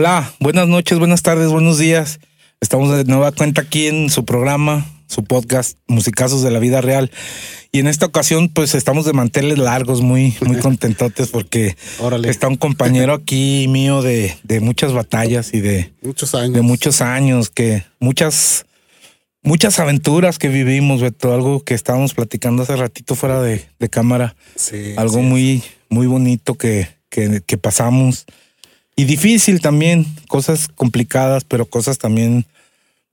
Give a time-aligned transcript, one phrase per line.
[0.00, 2.20] Hola, buenas noches, buenas tardes, buenos días.
[2.60, 7.10] Estamos de nueva cuenta aquí en su programa, su podcast Musicazos de la Vida Real.
[7.72, 12.30] Y en esta ocasión, pues estamos de manteles largos, muy, muy contentotes, porque Órale.
[12.30, 16.52] está un compañero aquí mío de, de muchas batallas y de, Muchos años.
[16.52, 18.66] de muchos años, que muchas,
[19.42, 24.36] muchas aventuras que vivimos, Beto, algo que estábamos platicando hace ratito fuera de, de cámara,
[24.54, 25.22] Sí, algo sí.
[25.22, 28.26] muy, muy bonito que, que, que pasamos.
[28.98, 32.46] Y difícil también, cosas complicadas, pero cosas también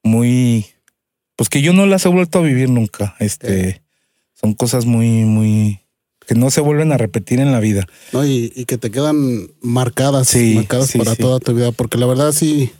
[0.01, 0.65] muy,
[1.35, 3.15] pues que yo no las he vuelto a vivir nunca.
[3.19, 3.83] Este,
[4.33, 5.81] son cosas muy, muy,
[6.25, 7.85] que no se vuelven a repetir en la vida.
[8.13, 11.99] No, y, y que te quedan marcadas, Sí, marcadas sí, para toda tu vida, porque
[11.99, 12.71] la verdad sí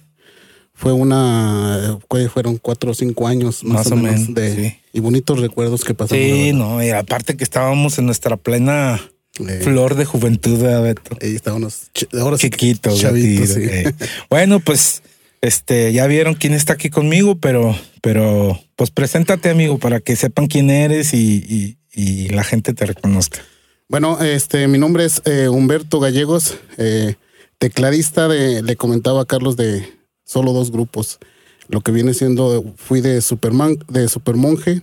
[0.73, 4.77] fue una, ¿cuál fueron cuatro o cinco años más, o menos, de, sí.
[4.93, 6.25] y bonitos recuerdos que pasamos.
[6.25, 8.99] Sí, no, y aparte que estábamos en nuestra plena
[9.39, 11.17] Eh, flor de juventud, ¿verdad, Beto.
[11.21, 13.61] ahí estábamos, ch- ahora Chiquitos, chavitos, sí.
[13.63, 13.91] eh.
[14.29, 15.01] Bueno, pues,
[15.41, 20.47] este, ya vieron quién está aquí conmigo, pero, pero, pues preséntate, amigo, para que sepan
[20.47, 23.41] quién eres y, y- y la gente te reconozca.
[23.89, 27.15] Bueno, este, mi nombre es eh, Humberto Gallegos, eh,
[27.57, 29.85] tecladista de, le comentaba a Carlos de
[30.25, 31.19] solo dos grupos.
[31.67, 34.81] Lo que viene siendo, fui de Superman, de Supermonje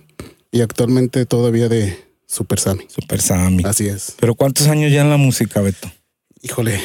[0.51, 1.97] y actualmente todavía de
[2.33, 2.85] Super Sammy.
[2.87, 3.63] Super Sammy.
[3.63, 4.15] Así es.
[4.19, 5.91] Pero ¿cuántos años ya en la música, Beto?
[6.41, 6.79] Híjole,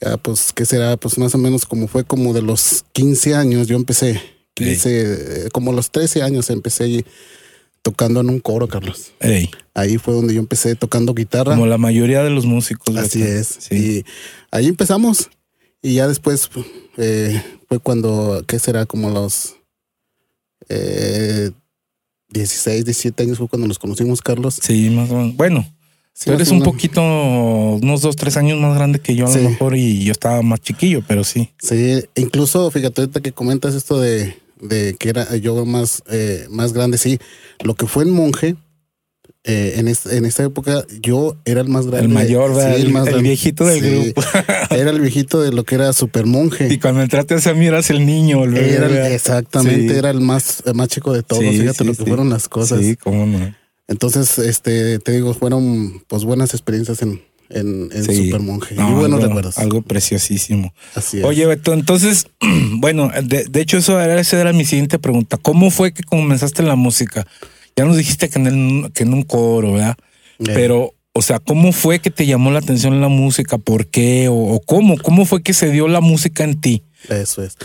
[0.00, 0.96] ya pues, ¿qué será?
[0.96, 4.20] Pues más o menos como fue como de los 15 años, yo empecé,
[4.54, 4.88] 15,
[5.46, 7.04] eh, como los 13 años empecé ahí
[7.82, 9.12] tocando en un coro, Carlos.
[9.20, 11.52] Ey, Ahí fue donde yo empecé tocando guitarra.
[11.52, 12.96] como la mayoría de los músicos.
[12.96, 13.56] Así es.
[13.60, 13.74] Sí.
[13.74, 14.04] Y
[14.50, 15.30] ahí empezamos.
[15.80, 16.50] Y ya después
[16.96, 18.84] eh, fue cuando, ¿qué será?
[18.86, 19.56] Como los
[20.68, 21.01] eh,
[22.32, 24.58] 16, 17 años fue cuando nos conocimos, Carlos.
[24.62, 25.36] Sí, más o menos.
[25.36, 25.66] Bueno,
[26.14, 29.42] Sí, tú eres un poquito, unos dos, tres años más grande que yo a Sí.
[29.42, 31.48] lo mejor y yo estaba más chiquillo, pero sí.
[31.58, 36.74] Sí, incluso fíjate ahorita que comentas esto de, de que era yo más, eh, más
[36.74, 37.18] grande, sí.
[37.64, 38.56] Lo que fue en monje,
[39.44, 42.06] eh, en, es- en esta época yo era el más grande.
[42.06, 44.22] El mayor, Sí, el, más el viejito del Sí, grupo.
[44.70, 46.78] Era el viejito de lo que era super Y monje.
[46.80, 49.98] cuando entraste hacia mí eras el niño, el Era exactamente, Sí.
[49.98, 51.42] era el más, más chico de todos.
[51.44, 52.80] Fíjate lo que fueron las cosas.
[52.80, 53.54] Sí, cómo no.
[53.88, 57.20] Entonces, este, te digo, fueron pues buenas experiencias en,
[57.50, 57.90] en.
[58.04, 58.74] Super Monje.
[58.76, 59.58] No, y buenos algo, recuerdos.
[59.58, 60.72] Algo preciosísimo.
[60.94, 61.24] Así es.
[61.24, 62.26] Oye, Beto, entonces,
[62.76, 65.36] bueno, de, de hecho, eso era, esa era mi siguiente pregunta.
[65.36, 67.26] ¿Cómo fue que comenzaste en la música?
[67.76, 69.96] Ya nos dijiste que en, el- que en un coro, ¿verdad?
[70.44, 73.58] Pero, o sea, ¿cómo fue que te llamó la atención la música?
[73.58, 74.28] ¿Por qué?
[74.28, 74.96] ¿O, o cómo?
[74.98, 76.82] ¿Cómo fue que se dio la música en ti?
[77.08, 77.56] Eso es.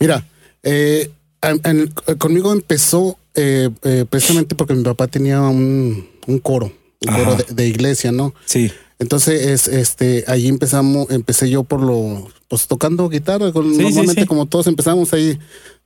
[0.00, 0.26] Mira,
[0.62, 1.10] eh,
[1.42, 6.72] en- en- conmigo empezó eh, eh, precisamente porque mi papá tenía un, un coro,
[7.06, 8.32] un coro de, de iglesia, ¿no?
[8.46, 8.70] Sí.
[9.00, 14.26] Entonces, es, este, ahí empezamos, empecé yo por lo, pues tocando guitarra, sí, normalmente sí.
[14.26, 15.36] como todos empezamos ahí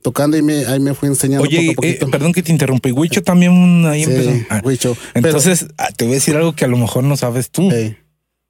[0.01, 2.11] tocando y me, ahí me fui enseñando Oye, poco a eh, poquito.
[2.11, 2.91] perdón que te interrumpí.
[2.91, 4.31] Huicho también ahí Sí, empezó.
[4.49, 4.97] Ah, Huicho.
[5.13, 7.69] Entonces, ah, te voy a decir algo que a lo mejor no sabes tú.
[7.71, 7.97] eh,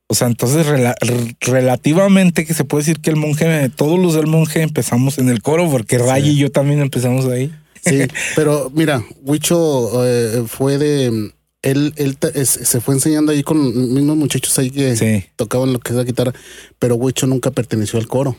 [0.08, 0.96] O sea, entonces rela-
[1.42, 5.42] relativamente que se puede decir que el monje, todos los del monje empezamos en el
[5.42, 7.52] coro, porque Ray y yo también empezamos ahí.
[7.86, 8.00] Sí,
[8.36, 11.32] pero mira, Huicho eh, fue de.
[11.62, 15.26] Él, él es- se fue enseñando ahí con mismos muchachos ahí que Sí.
[15.36, 16.34] tocaban lo que es la guitarra,
[16.80, 18.38] pero Huicho nunca perteneció al coro.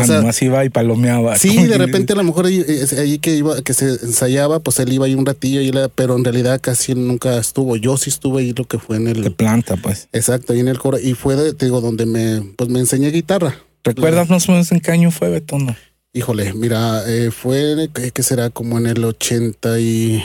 [0.00, 1.36] Ah, O sea, nomás iba y palomeaba.
[1.38, 4.60] Sí, de que- repente a lo mejor ahí, eh, ahí que iba, que se ensayaba,
[4.60, 7.76] pues él iba ahí un ratillo, y pero en realidad casi nunca estuvo.
[7.76, 9.32] Yo sí estuve ahí lo que fue en De el.
[9.32, 10.08] planta, pues.
[10.12, 10.98] Exacto, ahí en el coro.
[10.98, 13.56] Y fue, de, te digo, donde me, pues me enseñé guitarra.
[13.84, 15.58] ¿Recuerdas más o menos en qué año fue, Beto?
[15.58, 15.74] No.
[16.12, 18.50] Híjole, mira, eh, fue, ¿qué, qué será?
[18.50, 20.22] Como en el 80 y...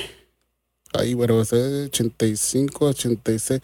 [0.93, 3.61] Ahí, bueno, o sea, 85, 86,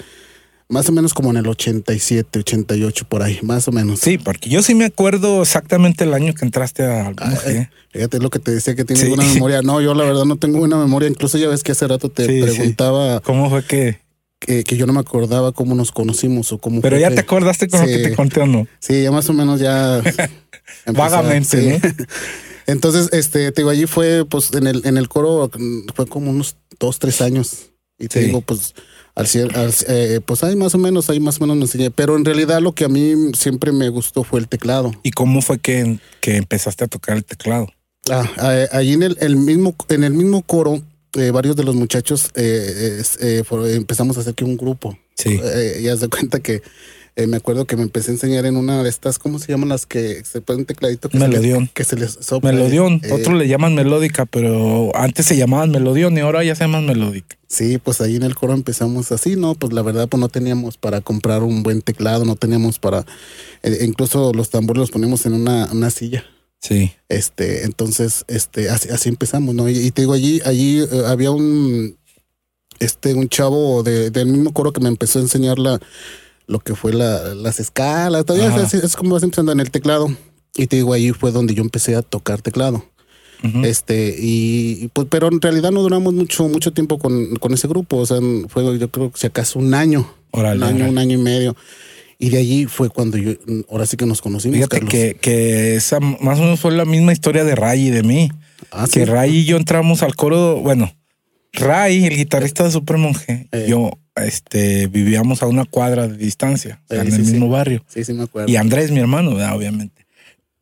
[0.70, 4.00] más o menos como en el 87, 88, por ahí, más o menos.
[4.00, 7.70] Sí, porque yo sí me acuerdo exactamente el año que entraste al Ah, monje.
[7.92, 9.10] Fíjate lo que te decía que tienes Sí.
[9.10, 9.62] buena memoria.
[9.64, 11.10] No, yo la verdad no tengo buena memoria.
[11.10, 12.42] Incluso ya ves que hace rato te Sí, sí.
[12.58, 14.00] preguntaba ¿Cómo fue que?
[14.40, 17.22] que, que yo no me acordaba cómo nos conocimos o cómo Pero ya que- te
[17.22, 18.68] acordaste con lo que te conté o no.
[18.80, 20.02] Sí, ya más o menos ya.
[20.86, 21.94] Vagamente, sí.
[22.68, 25.50] Entonces, este, te digo, allí fue, pues, en el, en el coro
[25.96, 27.72] fue como unos dos, tres años.
[27.98, 28.26] Y te Sí.
[28.28, 28.76] digo, pues,
[29.16, 31.92] al, al- eh, pues ahí más o menos, ahí más o menos me enseñé.
[31.92, 34.92] Pero en realidad lo que a mí siempre me gustó fue el teclado.
[35.04, 37.68] ¿Y cómo fue que, que empezaste a tocar el teclado?
[38.10, 40.82] Ah, eh, allí en el, el mismo, en el mismo coro,
[41.14, 43.44] eh, varios de los muchachos eh, eh,
[43.76, 44.98] empezamos a hacer que un grupo.
[45.16, 45.40] Sí.
[45.44, 46.62] Eh, ya se cuenta que
[47.20, 49.70] eh, me acuerdo que me empecé a enseñar en una de estas, ¿cómo se llaman
[49.70, 51.10] las que se ponen tecladito?
[51.10, 51.58] Que Melodión.
[51.58, 52.54] Se les, que se les sopla?
[52.54, 53.02] Melodión.
[53.04, 56.86] Eh, Otros le llaman melódica, pero antes se llamaban melodión y ahora ya se llaman
[56.86, 57.38] melódica.
[57.48, 59.54] Sí, pues ahí en el coro empezamos así, ¿no?
[59.56, 63.06] Pues la verdad, pues no teníamos para comprar un buen teclado, no teníamos para,
[63.64, 66.24] eh, incluso los tambores los ponemos en una, una silla.
[66.62, 66.92] Sí.
[67.10, 69.68] Este, entonces, este, así, así empezamos, ¿no?
[69.68, 71.98] Y, y te digo, allí, allí eh, había un,
[72.80, 75.80] este, un chavo de, del mismo coro que me empezó a enseñar la,
[76.50, 80.12] lo que fue la, las escalas, todavía es, es como vas empezando en el teclado.
[80.56, 82.84] Y te digo, ahí fue donde yo empecé a tocar teclado.
[83.64, 87.98] Este, y pues, pero en realidad no duramos mucho, mucho tiempo con, con ese grupo.
[87.98, 88.18] O sea,
[88.50, 90.12] fue yo creo que si acaso un año.
[90.32, 91.56] Un año, un año y medio.
[92.18, 93.32] Y de allí fue cuando yo,
[93.70, 94.58] ahora sí que nos conocimos.
[94.58, 98.04] Fíjate que, que esa más o menos fue la misma historia de Ray y de
[98.04, 98.30] mí.
[98.72, 98.94] Ah, sí.
[98.94, 100.92] Que Ray y yo entramos al coro, bueno,
[101.54, 103.68] Ray, el guitarrista de Super Monje, Eh.
[103.70, 103.92] yo
[104.26, 107.32] este, vivíamos a una cuadra de distancia, o sea, en sí, el sí.
[107.32, 107.84] mismo barrio.
[107.88, 108.50] Sí, sí me acuerdo.
[108.50, 109.56] Y Andrés, mi hermano, ¿verdad?
[109.56, 110.06] obviamente.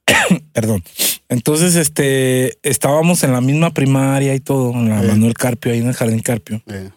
[0.53, 0.83] Perdón.
[1.29, 5.07] Entonces, este, estábamos en la misma primaria y todo, en la Eh.
[5.07, 6.61] Manuel Carpio, ahí en el Jardín Carpio.
[6.67, 6.89] Eh,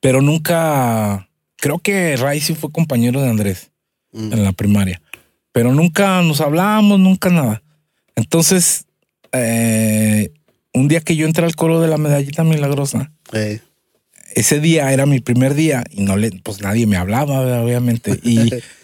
[0.00, 3.70] Pero nunca, creo que Ray sí fue compañero de Andrés
[4.12, 5.02] mm, en la primaria.
[5.52, 7.62] Pero nunca nos hablamos, nunca nada.
[8.14, 8.86] Entonces,
[9.32, 10.30] eh,
[10.72, 13.60] un día que yo entré al coro de la medallita milagrosa, eh,
[14.34, 18.18] ese día era mi primer día y no le, pues nadie me hablaba, obviamente.
[18.22, 18.50] Y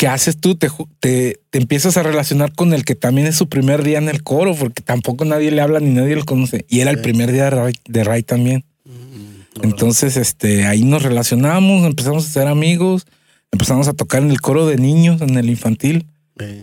[0.00, 0.54] ¿qué haces tú?
[0.54, 4.08] Te, te, te empiezas a relacionar con el que también es su primer día en
[4.08, 6.64] el coro, porque tampoco nadie le habla ni nadie lo conoce.
[6.68, 8.64] Y era el primer día de Ray, de Ray también.
[8.84, 13.06] mm, Entonces, este, ahí nos relacionamos, empezamos a ser amigos,
[13.52, 16.06] empezamos a tocar en el coro de niños, en el infantil.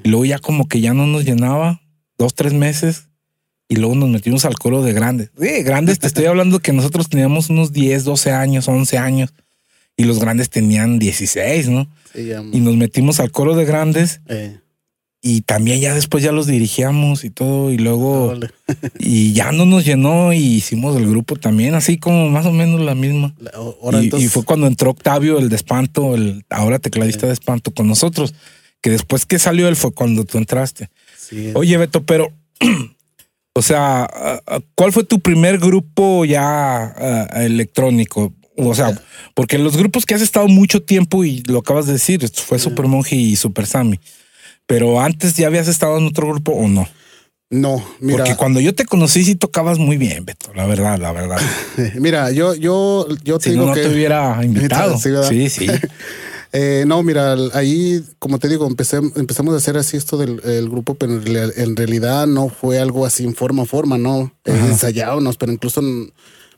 [0.03, 1.81] Y luego ya como que ya no nos llenaba,
[2.17, 3.06] dos, tres meses.
[3.69, 5.29] Y luego nos metimos al coro de grandes.
[5.39, 9.33] Sí, grandes, te estoy hablando que nosotros teníamos unos 10, 12 años, 11 años.
[9.97, 11.87] Y los grandes tenían 16, ¿no?
[12.13, 14.59] sí, ya, Y nos metimos al coro de grandes eh,
[15.23, 17.71] y también ya después ya los dirigíamos y todo.
[17.71, 18.51] Y luego, órale.
[18.99, 22.79] y ya no nos llenó y hicimos el grupo también, así como más o menos
[22.79, 23.33] la misma.
[23.39, 26.77] La- o- ahora Y, entonces, y fue cuando entró Octavio, el de Espanto, el ahora
[26.79, 28.35] tecladista de Espanto con nosotros.
[28.81, 30.89] Que después que salió él fue cuando tú entraste.
[31.17, 32.31] sí, Oye, Beto, pero,
[33.57, 34.09] o sea,
[34.75, 36.93] ¿cuál fue tu primer grupo ya
[37.33, 38.33] electrónico?
[38.57, 38.99] O sea,
[39.35, 42.57] porque los grupos que has estado mucho tiempo y lo acabas de decir, esto fue
[42.57, 43.99] Super Monje y Super Sammy.
[44.65, 46.87] Pero antes ya habías estado en otro grupo o no?
[47.49, 51.13] no, mira, Porque cuando yo te conocí sí tocabas muy bien, Beto, la verdad, la
[51.13, 51.39] verdad.
[51.95, 54.97] mira, yo, yo, yo te Si digo no, no que te hubiera invitado.
[54.97, 55.67] Sí, sí.
[56.59, 60.67] Eh, no, mira, ahí, como te digo, empecé, empezamos a hacer así esto del el
[60.69, 64.33] grupo, pero en, real- en realidad no fue algo así en forma, forma, no.
[64.43, 64.67] Ajá.
[64.67, 65.81] ensayábamos, pero incluso,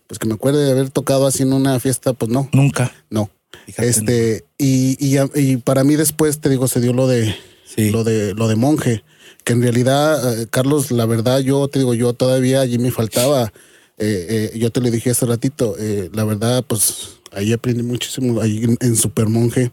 [0.08, 2.94] pues que me acuerde de haber tocado así en una fiesta, pues no, Nunca.
[3.10, 3.30] no.
[3.66, 7.36] Fíjate, Este, y, y, y para mí después, te digo, se dio lo de,
[7.66, 7.90] Sí.
[7.92, 9.04] lo de, lo de monje,
[9.44, 13.52] que en realidad, eh, Carlos, la verdad, yo te digo, yo todavía allí me faltaba,
[13.98, 18.40] eh, eh, yo te lo dije hace ratito, eh, la verdad, pues ahí aprendí muchísimo,
[18.42, 19.72] ahí en, en Super Monje,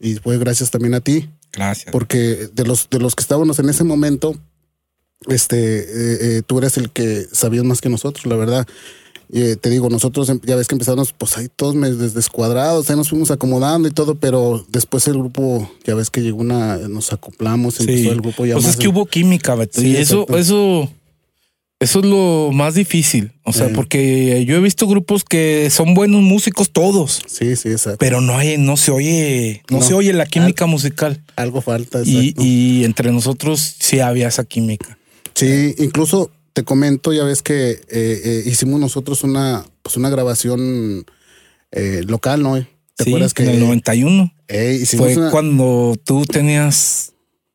[0.00, 1.90] y fue gracias también a ti, Gracias.
[1.92, 4.36] porque de los, de los que estábamos en ese momento,
[5.28, 8.66] este, eh, eh, tú eres el que sabías más que nosotros, la verdad.
[9.32, 11.74] Eh, te digo, nosotros em- ya ves que empezamos, pues ahí todos
[12.14, 16.38] descuadrados, ahí nos fuimos acomodando y todo, pero después el grupo, ya ves que llegó
[16.38, 18.08] una, nos acoplamos, empezó Sí.
[18.08, 19.80] el grupo ya Pues más es que hubo química, Beto.
[19.80, 20.38] Sí, y eso, exacto.
[20.38, 20.90] eso,
[21.78, 23.32] eso es lo más difícil.
[23.44, 27.98] O sea, porque yo he visto grupos que son buenos músicos todos, Sí, sí, exacto.
[27.98, 29.84] pero no hay, no se oye, no, No.
[29.84, 31.22] se oye la química musical.
[31.36, 34.98] Algo falta, Y, y entre nosotros sí había esa química.
[35.34, 41.04] Sí, incluso te comento, ya ves que eh, eh, hicimos nosotros una, pues una grabación
[41.72, 42.54] eh, local, ¿no?
[42.54, 47.12] ¿Te sí, acuerdas que en el 91 eh, hicimos fue una- cuando tú tenías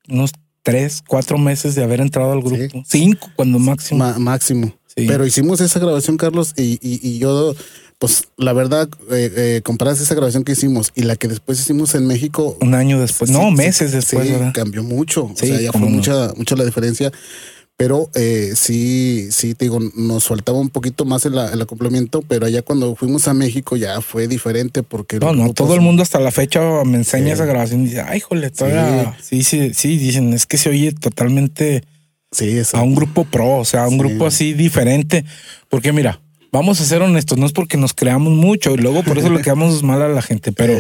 [0.08, 0.32] unos
[0.64, 2.84] tres, cuatro meses de haber entrado al grupo.
[2.88, 4.00] Cinco, cuando máximo.
[4.00, 4.74] Ma- máximo.
[4.96, 5.06] Sí.
[5.08, 7.56] Pero hicimos esa grabación, Carlos, y, y- y yo,
[7.98, 11.96] pues la verdad, eh, eh, comparas esa grabación que hicimos y la que después hicimos
[11.96, 12.58] en México.
[12.60, 14.52] un año después, sí, no, meses después, sí, ¿verdad?
[14.54, 15.32] cambió mucho.
[15.36, 15.88] Sí, o sea, ya fue no.
[15.90, 17.12] mucha, mucha la diferencia.
[17.82, 22.46] Pero eh, sí, sí, te digo, nos faltaba un poquito más el, el complemento, pero
[22.46, 25.18] allá cuando fuimos a México ya fue diferente porque...
[25.18, 27.32] No, no, todo el mundo hasta la fecha me enseña Sí.
[27.32, 29.18] esa grabación y dice, ay, jole, todavía.
[29.20, 29.42] Sí.
[29.44, 31.84] sí, sí, dicen, es que se oye totalmente
[32.32, 32.78] Sí, eso.
[32.78, 33.98] a un grupo pro, o sea, a un Sí.
[33.98, 35.26] grupo así diferente.
[35.68, 36.22] Porque mira,
[36.52, 39.42] vamos a ser honestos, no es porque nos creamos mucho y luego por eso le
[39.42, 40.78] quedamos mal a la gente, pero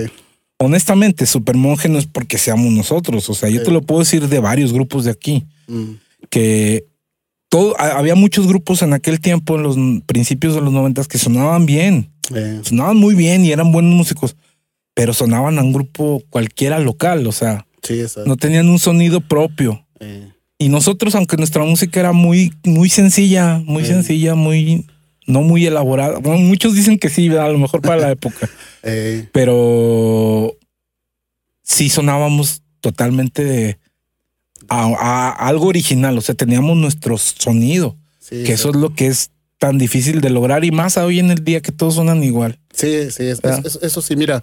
[0.59, 3.27] honestamente, Super Monje no es porque seamos nosotros.
[3.27, 5.93] O sea, yo te lo puedo decir de varios grupos de aquí, mm,
[6.29, 6.90] que
[7.51, 11.17] todo, ha- había muchos grupos en aquel tiempo, en los principios de los noventas, que
[11.17, 12.09] sonaban bien
[12.63, 14.37] sonaban muy bien y eran buenos músicos,
[14.93, 19.85] pero sonaban a un grupo cualquiera local, o sea, Sí, no tenían un sonido propio.
[20.57, 24.85] Y nosotros, aunque nuestra música era muy, muy sencilla, muy sencilla, muy,
[25.27, 26.19] no muy elaborada.
[26.19, 28.47] Bueno, muchos dicen que sí, a lo mejor para la época,
[29.33, 30.55] pero
[31.63, 33.77] sí sonábamos totalmente de-
[34.71, 36.17] a, a algo original.
[36.17, 40.29] O sea, teníamos nuestro sonido, sí, que eso es lo que es tan difícil de
[40.29, 42.59] lograr y más hoy en el día que todos suenan igual.
[42.73, 44.41] Sí, sí, es- es- es- eso sí, mira,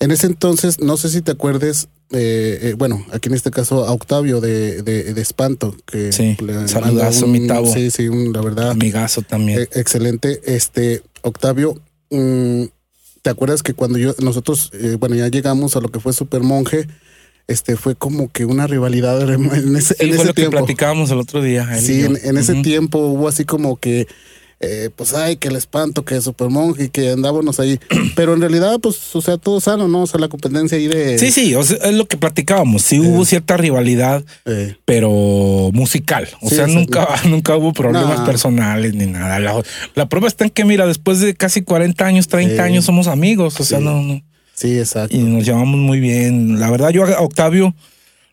[0.00, 3.86] en ese entonces, no sé si te acuerdes, eh, eh, bueno, aquí en este caso
[3.86, 6.36] a Octavio de, de, de Espanto, que Sí,
[6.66, 7.72] saludazo, manda mi Tavo.
[7.72, 9.60] Sí, sí, un- la verdad, Amigazo también.
[9.62, 10.40] eh, excelente.
[10.46, 12.64] Este, Octavio, mm,
[13.22, 16.42] ¿te acuerdas que cuando yo, nosotros, eh, bueno, ya llegamos a lo que fue Super
[16.42, 16.88] Monje,
[17.48, 20.56] este, fue como que una rivalidad en ese, Sí, en fue ese lo que tiempo.
[20.58, 21.68] platicábamos el otro día.
[21.76, 24.06] y Sí, en, en ese tiempo hubo así como que,
[24.60, 27.78] eh, pues, ay, que el espanto, que Super Monje, que andábamos ahí.
[28.16, 30.02] Pero en realidad, pues, o sea, todo sano, ¿no?
[30.02, 31.18] O sea, la competencia ahí de.
[31.18, 32.80] Sí, sí, o sea, es lo que platicábamos.
[32.82, 35.10] Sí hubo cierta rivalidad, eh, pero
[35.74, 36.28] musical.
[36.40, 39.38] O Sí, sea, nunca, nunca hubo problemas personales ni nada.
[39.38, 39.60] La,
[39.94, 42.60] la prueba está en que, mira, después de casi 40 años, 30 Sí.
[42.60, 43.60] años, somos amigos.
[43.60, 44.22] O sea, no, no.
[44.54, 45.16] Sí, exacto.
[45.16, 46.58] Y nos llevamos muy bien.
[46.60, 47.74] La verdad, yo a Octavio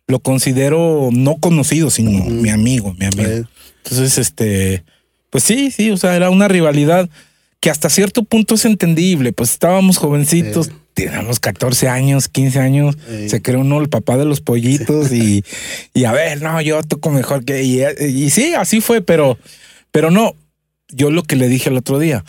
[0.07, 3.47] lo considero no conocido, sino mi amigo, mi amigo.
[3.83, 4.83] Entonces, este,
[5.29, 7.09] pues sí, sí, o sea, era una rivalidad
[7.59, 9.33] que hasta cierto punto es entendible.
[9.33, 10.73] Pues estábamos jovencitos, Sí.
[10.93, 13.29] teníamos 14 años, 15 años, Sí.
[13.29, 15.43] se creó uno el papá de los pollitos y,
[15.93, 17.63] y a ver, no, yo toco mejor que.
[17.63, 19.37] Y, y sí, así fue, pero,
[19.91, 20.35] pero no.
[20.89, 22.25] Yo lo que le dije el otro día,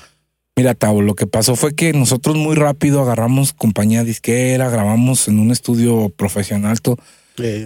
[0.56, 5.38] mira, Tavo, lo que pasó fue que nosotros muy rápido agarramos compañía disquera, grabamos en
[5.38, 6.96] un estudio profesional, todo.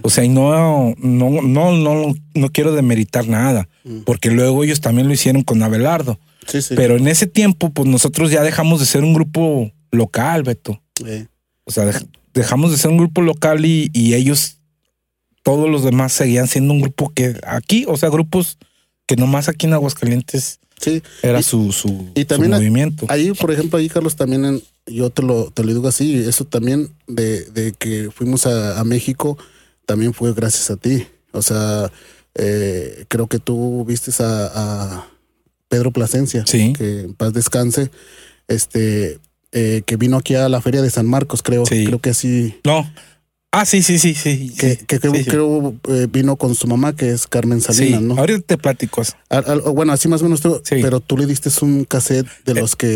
[0.05, 4.01] O sea, y no, no, no, no, no quiero demeritar nada, Mm.
[4.05, 6.19] porque luego ellos también lo hicieron con Abelardo.
[6.47, 6.75] sí, sí.
[6.77, 10.81] Pero en ese tiempo, pues nosotros ya dejamos de ser un grupo local, Beto.
[11.65, 14.59] O sea, dej- dejamos de ser un grupo local y, y ellos,
[15.43, 18.59] todos los demás, seguían siendo un grupo que aquí, o sea, grupos
[19.07, 21.03] que nomás aquí en Aguascalientes sí.
[21.23, 23.07] era Y- su, su, y también movimiento.
[23.09, 26.45] Ahí, por ejemplo, ahí, Carlos, también en- yo te lo, te lo digo así, eso
[26.45, 29.37] también de, de que fuimos a, a México,
[29.85, 31.07] también fue gracias a ti.
[31.33, 31.91] O sea,
[32.35, 34.47] eh, creo que tú vistes a,
[34.99, 35.09] a
[35.69, 36.73] Pedro Plasencia, Sí.
[36.73, 37.91] que en paz descanse,
[38.49, 39.19] este,
[39.53, 41.85] eh, que vino aquí a la feria de San Marcos, creo, Sí.
[41.87, 42.89] creo que así, No.
[43.53, 44.53] Ah, sí, sí, sí, sí.
[44.59, 45.31] que, que creo, sí, sí.
[45.31, 48.19] creo, eh, vino con su mamá, que es Carmen Sí, Salinas, ¿no?
[48.19, 49.03] ahorita te platico
[49.73, 52.87] bueno, así más o menos tú, pero tú le diste un cassette de los que,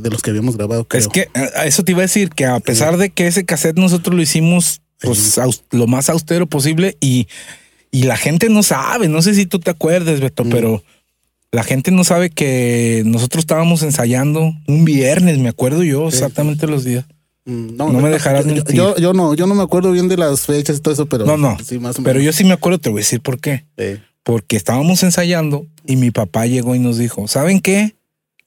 [0.00, 1.00] de los que habíamos grabado, creo.
[1.00, 3.44] Es que eh, a eso te iba a decir que a pesar de que ese
[3.46, 7.26] cassette nosotros lo hicimos pues aus- lo más austero posible y,
[7.90, 10.50] y la gente no sabe, no sé si tú te acuerdes, Beto, Mm.
[10.50, 10.84] pero
[11.52, 16.84] la gente no sabe que nosotros estábamos ensayando un viernes, me acuerdo yo exactamente los
[16.84, 17.06] días.
[17.44, 18.74] Mm, No me dejarás yo, mentir.
[18.74, 21.24] yo, yo no, yo no me acuerdo bien de las fechas y todo eso, pero
[21.24, 23.40] No, no, sí, más o Pero yo sí me acuerdo, te voy a decir por
[23.40, 23.64] qué.
[23.76, 27.94] Eh, Porque estábamos ensayando y mi papá llegó y nos dijo, ¿saben qué?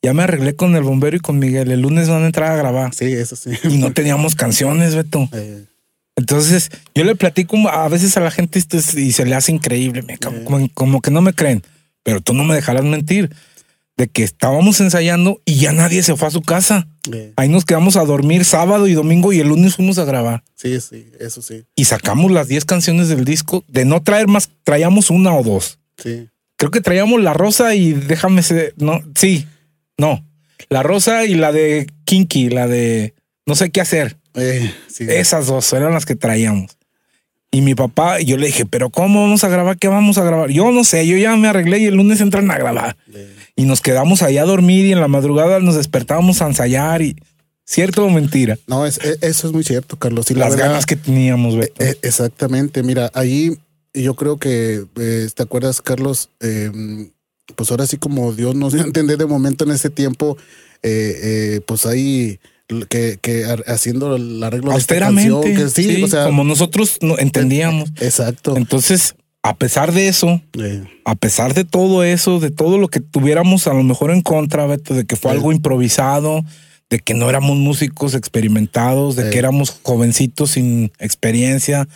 [0.04, 2.56] Ya me arreglé con el bombero y con Miguel, el lunes van a entrar a
[2.56, 2.94] grabar.
[2.94, 3.52] sí, eso sí.
[3.64, 5.28] Y no teníamos canciones, Beto.
[5.34, 5.66] Eh,
[6.16, 10.04] Entonces, yo le platico a veces a la gente esto y se le hace increíble,
[10.04, 11.64] me- como, como- como que no me creen,
[12.04, 13.32] pero tú no me dejarás mentir,
[13.98, 16.88] de que estábamos ensayando y ya nadie se fue a su casa.
[17.12, 20.44] eh, Ahí nos quedamos a dormir sábado y domingo y el lunes fuimos a grabar.
[20.56, 21.64] sí, sí, eso sí.
[21.76, 23.64] Y sacamos las 10 canciones del disco.
[23.68, 25.80] De no traer más, traíamos una o dos.
[26.02, 29.46] Sí, Creo que traíamos La Rosa y déjame ser, no, sí,
[29.98, 30.24] no.
[30.70, 33.14] La Rosa y la de Kinky, la de
[33.46, 34.18] No sé qué hacer.
[34.36, 35.06] eh, sí.
[35.10, 36.78] Esas dos eran las que traíamos.
[37.52, 39.78] Y mi papá, yo le dije, pero ¿cómo vamos a grabar?
[39.78, 40.50] ¿Qué vamos a grabar?
[40.50, 42.96] Yo no sé, yo ya me arreglé y el lunes entran a grabar.
[43.14, 47.02] Eh, Y nos quedamos allá a dormir y en la madrugada nos despertábamos a ensayar
[47.02, 47.16] y
[47.66, 48.58] cierto o mentira.
[48.68, 50.30] no, es, e- eso es muy cierto, Carlos.
[50.32, 51.84] Y la Las verdad, ganas que teníamos, Beto.
[51.84, 53.58] eh, exactamente, mira, ahí
[53.94, 56.30] yo creo que, eh, ¿te acuerdas, Carlos?
[56.40, 56.72] Eh,
[57.56, 60.36] pues ahora sí como Dios nos dio a entender de momento en ese tiempo,
[60.82, 62.40] eh, eh, pues ahí
[62.90, 63.20] que,
[63.68, 67.20] haciendo el arreglo de esta Austeramente, canción, que sí, sí, o sea, como nosotros no
[67.20, 67.90] entendíamos.
[68.02, 68.58] exacto.
[68.58, 73.00] Entonces, a pesar de eso, Eh, a pesar de todo eso, de todo lo que
[73.02, 75.38] tuviéramos a lo mejor en contra, Beto, de que fue Sí.
[75.38, 76.44] algo improvisado,
[76.90, 81.88] de que no éramos músicos experimentados, de que éramos jovencitos sin experiencia,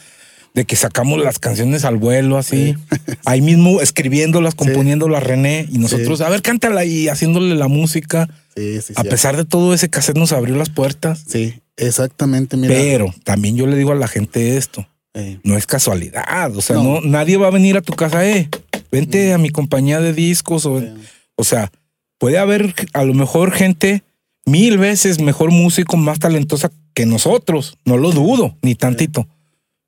[0.53, 2.75] de que sacamos las canciones al vuelo así,
[3.25, 8.27] ahí mismo escribiéndolas, componiéndolas René y nosotros, a ver, cántala y haciéndole la música.
[8.55, 9.07] sí, sí, A sí.
[9.09, 11.23] pesar de todo ese cassette nos abrió las puertas.
[11.27, 12.73] Sí, exactamente, mira.
[12.73, 14.87] Pero también yo le digo a la gente esto,
[15.17, 16.83] eh, no es casualidad, o sea, No.
[16.83, 18.49] no, nadie va a venir a tu casa, eh,
[18.91, 20.93] vente a mi compañía de discos o, eh,
[21.35, 21.71] o sea,
[22.19, 24.03] puede haber a lo mejor gente
[24.45, 29.27] mil veces mejor músico, más talentosa que nosotros, no lo dudo, ni tantito.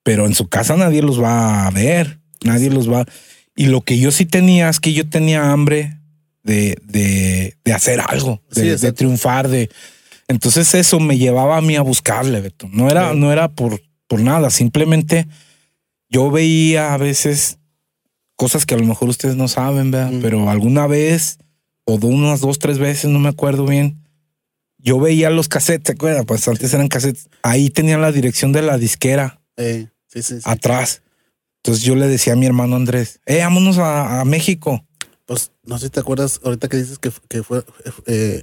[0.04, 3.06] Pero en su casa nadie los va a ver, nadie los va.
[3.56, 5.98] Y lo que yo sí tenía es que yo tenía hambre
[6.44, 9.70] de, de, de hacer algo, Sí, de, triunfar, de.
[10.28, 12.68] Entonces eso me llevaba a mí a buscarle, Beto.
[12.72, 13.18] No era, Sí.
[13.20, 15.28] no era por, por nada, simplemente
[16.10, 17.60] yo veía a veces
[18.36, 20.12] cosas que a lo mejor ustedes no saben, ¿verdad?
[20.12, 20.22] Mm.
[20.22, 21.38] Pero alguna vez,
[21.86, 24.04] o de unas dos, tres veces, no me acuerdo bien,
[24.80, 26.26] yo veía los cassettes, ¿se acuerdan?
[26.26, 27.30] Pues antes eran cassettes.
[27.44, 30.42] Ahí tenían la dirección de la disquera Eh, sí, sí, sí.
[30.44, 31.04] atrás.
[31.58, 34.84] Entonces yo le decía a mi hermano Andrés, eh, vámonos a, a México.
[35.26, 37.64] Pues no sé si te acuerdas, ahorita que dices que, que fue
[38.08, 38.42] eh,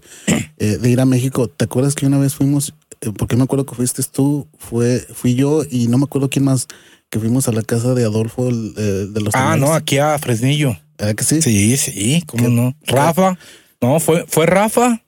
[0.58, 2.74] eh, de ir a México, ¿te acuerdas que una vez fuimos,
[3.16, 6.66] porque me acuerdo que fuiste tú, fue, fui yo y no me acuerdo quién más,
[7.10, 10.18] que fuimos a la casa de Adolfo el, eh, de los Ah, no, aquí a
[10.18, 10.76] Fresnillo.
[10.98, 11.42] ¿Verdad que sí?
[11.42, 12.74] Sí, sí, cómo no.
[12.86, 13.38] Rafa,
[13.80, 15.02] no, fue, fue Rafa,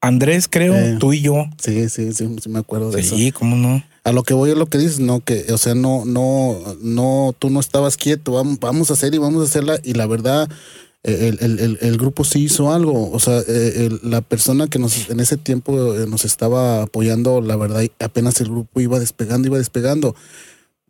[0.00, 0.96] Andrés, creo, Eh.
[0.98, 1.46] tú y yo.
[1.62, 3.16] Sí, sí, sí, sí me acuerdo de eso.
[3.16, 3.82] Sí, cómo no.
[4.02, 7.34] A lo que voy es lo que dices, no, que, o sea, no, no, no,
[7.38, 10.48] tú no estabas quieto, vamos, vamos a hacer y vamos a hacerla, y la verdad,
[10.50, 10.54] eh,
[11.02, 15.08] el, el, el, grupo sí hizo algo, o sea, eh, el- la persona que nos
[15.08, 19.58] en ese tiempo eh, nos estaba apoyando, la verdad, apenas el grupo iba despegando, iba
[19.58, 20.14] despegando.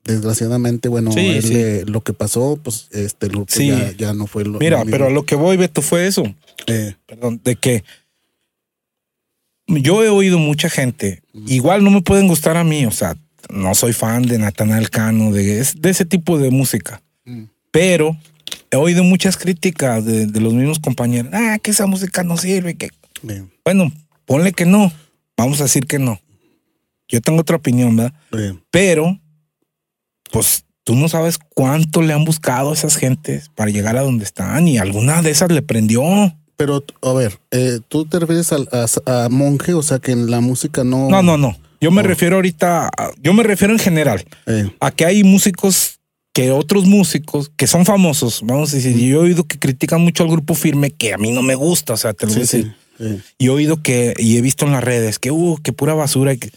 [0.03, 1.53] Desgraciadamente, bueno, Sí, él, sí.
[1.55, 3.69] eh, lo que pasó, pues este el grupo Sí.
[3.69, 6.25] ya, ya no fue lo Mira, lo pero a lo que voy, Beto, fue eso.
[6.67, 7.85] Eh, Perdón, de que
[9.69, 13.17] yo he oído mucha gente, igual no me pueden gustar a mí, o sea,
[13.51, 18.17] no soy fan de Natanael Cano, de ese tipo de música, mm, pero
[18.71, 21.33] he oído muchas críticas de, de los mismos compañeros.
[21.35, 22.91] Ah, que esa música no sirve, que
[23.65, 23.93] bueno,
[24.25, 24.93] ponle que no,
[25.37, 26.21] vamos a decir que no.
[27.09, 28.15] Yo tengo otra opinión, ¿verdad?
[28.71, 29.19] Pero,
[30.31, 34.25] pues tú no sabes cuánto le han buscado a esas gentes para llegar a donde
[34.25, 36.03] están y alguna de esas le prendió.
[36.57, 39.75] Pero, a ver, eh, ¿tú te refieres a, a monje?
[39.75, 41.09] O sea, que en la música no...
[41.09, 41.57] No, no, no.
[41.81, 42.05] Yo me Oh.
[42.05, 46.00] refiero ahorita, a- yo me refiero en general Eh, a que hay músicos
[46.33, 50.23] que otros músicos que son famosos, vamos a decir, yo he oído que critican mucho
[50.23, 52.41] al grupo firme que a mí no me gusta, o sea, te lo voy a
[52.43, 52.75] decir.
[52.99, 55.95] sí, Y he oído que, y he visto en las redes que, uh, que pura
[55.95, 56.33] basura.
[56.33, 56.51] y que-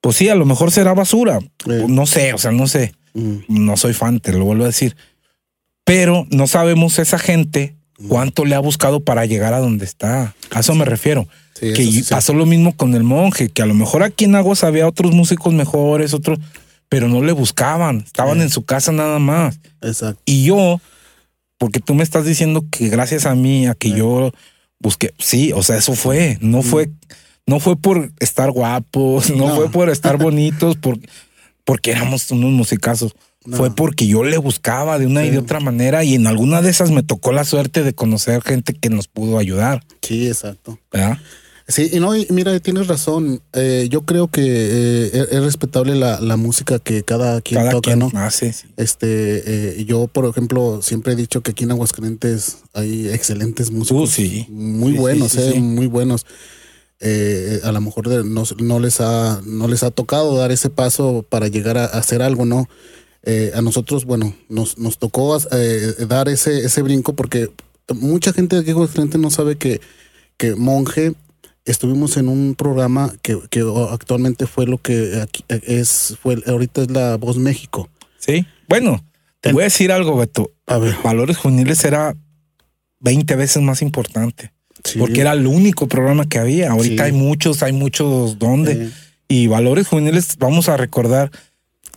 [0.00, 1.38] pues sí, a lo mejor será basura.
[1.66, 1.84] Eh.
[1.88, 2.92] No sé, o sea, no sé.
[3.14, 4.96] mm, No soy fan, te lo vuelvo a decir.
[5.84, 7.74] Pero no sabemos esa gente
[8.08, 10.34] cuánto le ha buscado para llegar a donde está.
[10.50, 11.28] A eso me refiero.
[11.54, 12.04] sí, que eso sí.
[12.10, 15.12] pasó lo mismo con el monje, que a lo mejor aquí en Aguas había otros
[15.12, 16.38] músicos mejores, otros,
[16.88, 18.42] pero no le buscaban, estaban Sí.
[18.44, 19.58] en su casa nada más.
[19.82, 20.22] Exacto.
[20.26, 20.80] Y yo,
[21.58, 23.96] porque tú me estás diciendo que gracias a mí, a que Sí.
[23.96, 24.32] yo
[24.80, 26.90] busqué, sí, o sea, eso fue, no fue,
[27.46, 29.56] no fue por estar guapos, no, No.
[29.56, 30.98] fue por estar bonitos, por,
[31.64, 33.14] porque éramos unos musicazos.
[33.46, 33.58] No.
[33.58, 36.70] Fue porque yo le buscaba de una y de otra manera y en alguna de
[36.70, 39.82] esas me tocó la suerte de conocer gente que nos pudo ayudar.
[40.00, 40.78] Sí, exacto.
[40.90, 41.18] ¿verdad?
[41.66, 43.40] Sí, y no, y mira, tienes razón.
[43.54, 47.70] Eh, yo creo que eh, es, es respetable la, la música que cada quien Cada
[47.70, 48.10] toca, quien ¿no?
[48.30, 48.50] sí.
[48.76, 54.10] Este, eh, yo, por ejemplo, siempre he dicho que aquí en Aguascalientes hay excelentes músicos.
[54.10, 54.46] Uh, sí.
[54.50, 56.26] Muy Sí, buenos, sí, eh, muy buenos.
[57.62, 61.48] A lo mejor no, no les ha, no les ha tocado dar ese paso para
[61.48, 62.68] llegar a, a hacer algo, ¿no?
[63.54, 67.50] A nosotros, bueno, nos, nos tocó dar ese, ese brinco porque
[67.94, 69.80] mucha gente de aquí en Aguascalientes no sabe que,
[70.36, 71.14] que Monje
[71.64, 76.90] estuvimos en un programa que, que actualmente fue lo que aquí es, fue, ahorita es
[76.90, 77.88] la Voz México.
[78.18, 78.46] Sí.
[78.68, 79.04] Bueno,
[79.40, 80.52] te El- voy a decir algo, Beto.
[80.66, 80.94] A ver.
[81.02, 82.14] Valores Juveniles era
[83.00, 84.52] 20 veces más importante.
[84.82, 84.98] Sí.
[84.98, 86.70] Porque era el único programa que había.
[86.70, 87.10] Ahorita Sí.
[87.10, 88.72] hay muchos, hay muchos donde.
[88.86, 88.90] Eh,
[89.26, 91.30] Y Valores Juveniles, vamos a recordar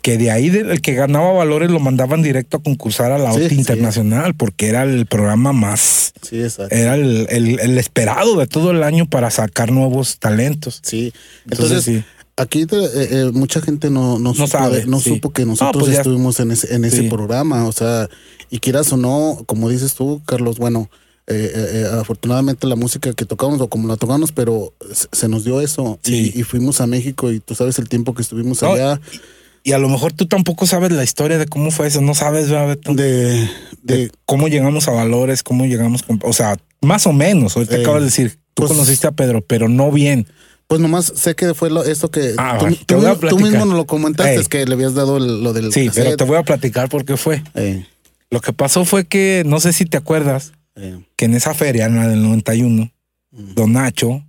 [0.08, 3.50] que de ahí el que ganaba Valores lo mandaban directo a concursar a la OTI
[3.50, 3.56] sí.
[3.56, 6.74] Internacional porque era el programa más, sí, exacto.
[6.74, 10.80] era el, el- el esperado de todo el año para sacar nuevos talentos.
[10.82, 11.12] Sí.
[11.44, 12.04] Entonces, Entonces, sí.
[12.38, 15.10] aquí te- eh, eh, mucha gente no, no, supo, sabe, no sí.
[15.10, 17.10] supo que No, nosotros pues ya- estuvimos en ese, en ese Sí.
[17.10, 17.68] programa.
[17.68, 18.08] O sea,
[18.50, 20.90] y quieras o no, como dices tú, Carlos, bueno,
[21.30, 25.44] eh, eh, afortunadamente la música que tocamos o como la tocamos, pero se, se nos
[25.44, 26.00] dio eso.
[26.02, 26.32] Sí.
[26.34, 29.02] Y, y fuimos a México y tú sabes el tiempo que estuvimos No, allá.
[29.12, 29.20] Y
[29.74, 32.48] a lo mejor tú tampoco sabes la historia de cómo fue eso, no sabes.
[32.50, 32.56] De,
[32.94, 33.50] de
[33.84, 37.56] de, cómo llegamos a valores, cómo llegamos, con- o sea, más o menos.
[37.56, 40.28] Ahorita Eh, acabas de decir, tú pues- conociste a Pedro, pero no bien.
[40.68, 43.86] pues nomás sé que fue lo, esto que Ah, tú, mismo- tú mismo nos lo
[43.86, 44.40] comentaste, Ey.
[44.42, 47.06] es que le habías dado el- lo del Sí, pero te voy a platicar por
[47.06, 47.42] qué fue.
[47.56, 47.86] Eh,
[48.30, 51.86] Lo que pasó fue que, no sé si te acuerdas, eh, que en esa feria,
[51.86, 52.92] en la del 91,
[53.32, 53.54] mm.
[53.54, 54.26] Don Nacho,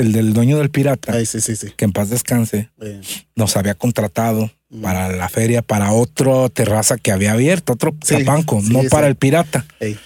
[0.00, 1.68] el del dueño del pirata, Ay, sí, sí, sí.
[1.76, 2.70] que en paz descanse,
[3.36, 4.82] nos había contratado Mm.
[4.82, 9.66] para la feria, para otra terraza que había abierto, otro sí, no para el pirata.
[9.80, 9.98] ey.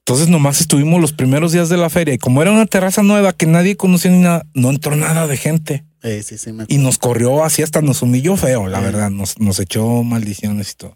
[0.00, 3.32] Entonces nomás estuvimos los primeros días de la feria y como era una terraza nueva
[3.32, 5.84] que nadie conocía ni nada, no entró nada de gente.
[6.02, 9.10] Sí, sí, me Y nos corrió así hasta nos humilló feo, la verdad.
[9.10, 10.94] Nos, nos echó maldiciones y todo.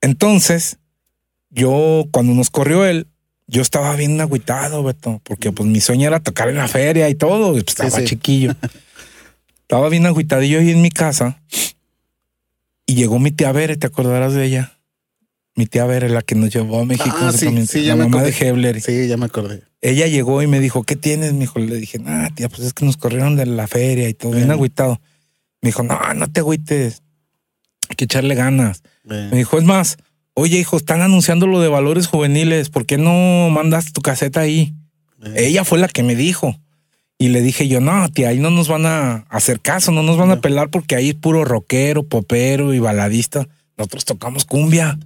[0.00, 0.78] Entonces,
[1.50, 3.08] yo, cuando nos corrió él,
[3.46, 7.14] yo estaba bien agüitado, Beto, porque pues mi sueño era tocar en la feria y
[7.14, 8.04] todo, pues, estaba sí.
[8.04, 8.54] chiquillo.
[9.62, 11.42] estaba bien agüitadillo ahí en mi casa
[12.86, 14.78] y llegó mi tía Bere, ¿te acordarás de ella?
[15.56, 17.16] Mi tía Bere, la que nos llevó a México.
[17.20, 18.30] Ah, sí, sí, la ya me mamá de.
[18.38, 18.80] Hebler.
[18.80, 19.62] sí, ya me acordé.
[19.80, 21.58] Ella llegó y me dijo, ¿qué tienes, mijo?
[21.58, 24.48] Le dije, ah, tía, pues es que nos corrieron de la feria y todo, bien
[24.50, 24.52] Eh.
[24.52, 25.00] agüitado.
[25.60, 27.02] Me dijo, no, no te agüites,
[27.88, 28.82] hay que echarle ganas.
[29.04, 29.98] Me dijo, es más,
[30.34, 34.74] oye, hijo, están anunciando lo de valores juveniles, ¿por qué no mandas tu caseta ahí?
[35.24, 36.58] eh, Ella fue la que me dijo.
[37.16, 40.16] Y le dije yo, no, tía, ahí no nos van a hacer caso, no nos
[40.16, 43.46] van a pelar porque ahí es puro rockero, popero y baladista.
[43.78, 44.98] Nosotros tocamos cumbia.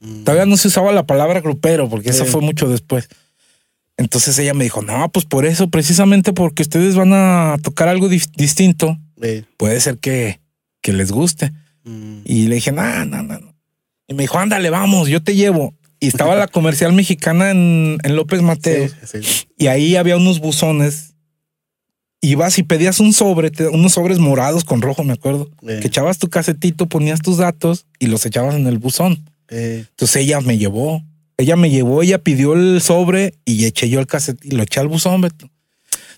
[0.00, 3.08] mm, Todavía no se usaba la palabra grupero porque eso fue mucho después.
[3.96, 8.08] Entonces ella me dijo, no, pues por eso, precisamente porque ustedes van a tocar algo
[8.08, 10.38] distinto, eh, puede ser que,
[10.80, 11.52] que les guste.
[11.82, 13.47] mm, Y le dije, no, no, no.
[14.08, 14.14] No".
[14.14, 15.74] Y me dijo, ándale, vamos, yo te llevo.
[16.00, 18.94] Y estaba la comercial mexicana en, en López Mateos.
[19.04, 19.46] sí, sí.
[19.58, 21.14] Y ahí había unos buzones.
[22.20, 25.48] Ibas y pedías un sobre, te- unos sobres morados con rojo, me acuerdo.
[25.66, 29.24] Eh, Que echabas tu casetito, ponías tus datos y los echabas en el buzón.
[29.50, 31.02] eh, Entonces ella me llevó.
[31.36, 34.80] Ella me llevó, ella pidió el sobre y eché yo el casetito y lo eché
[34.80, 35.48] al buzón, Beto.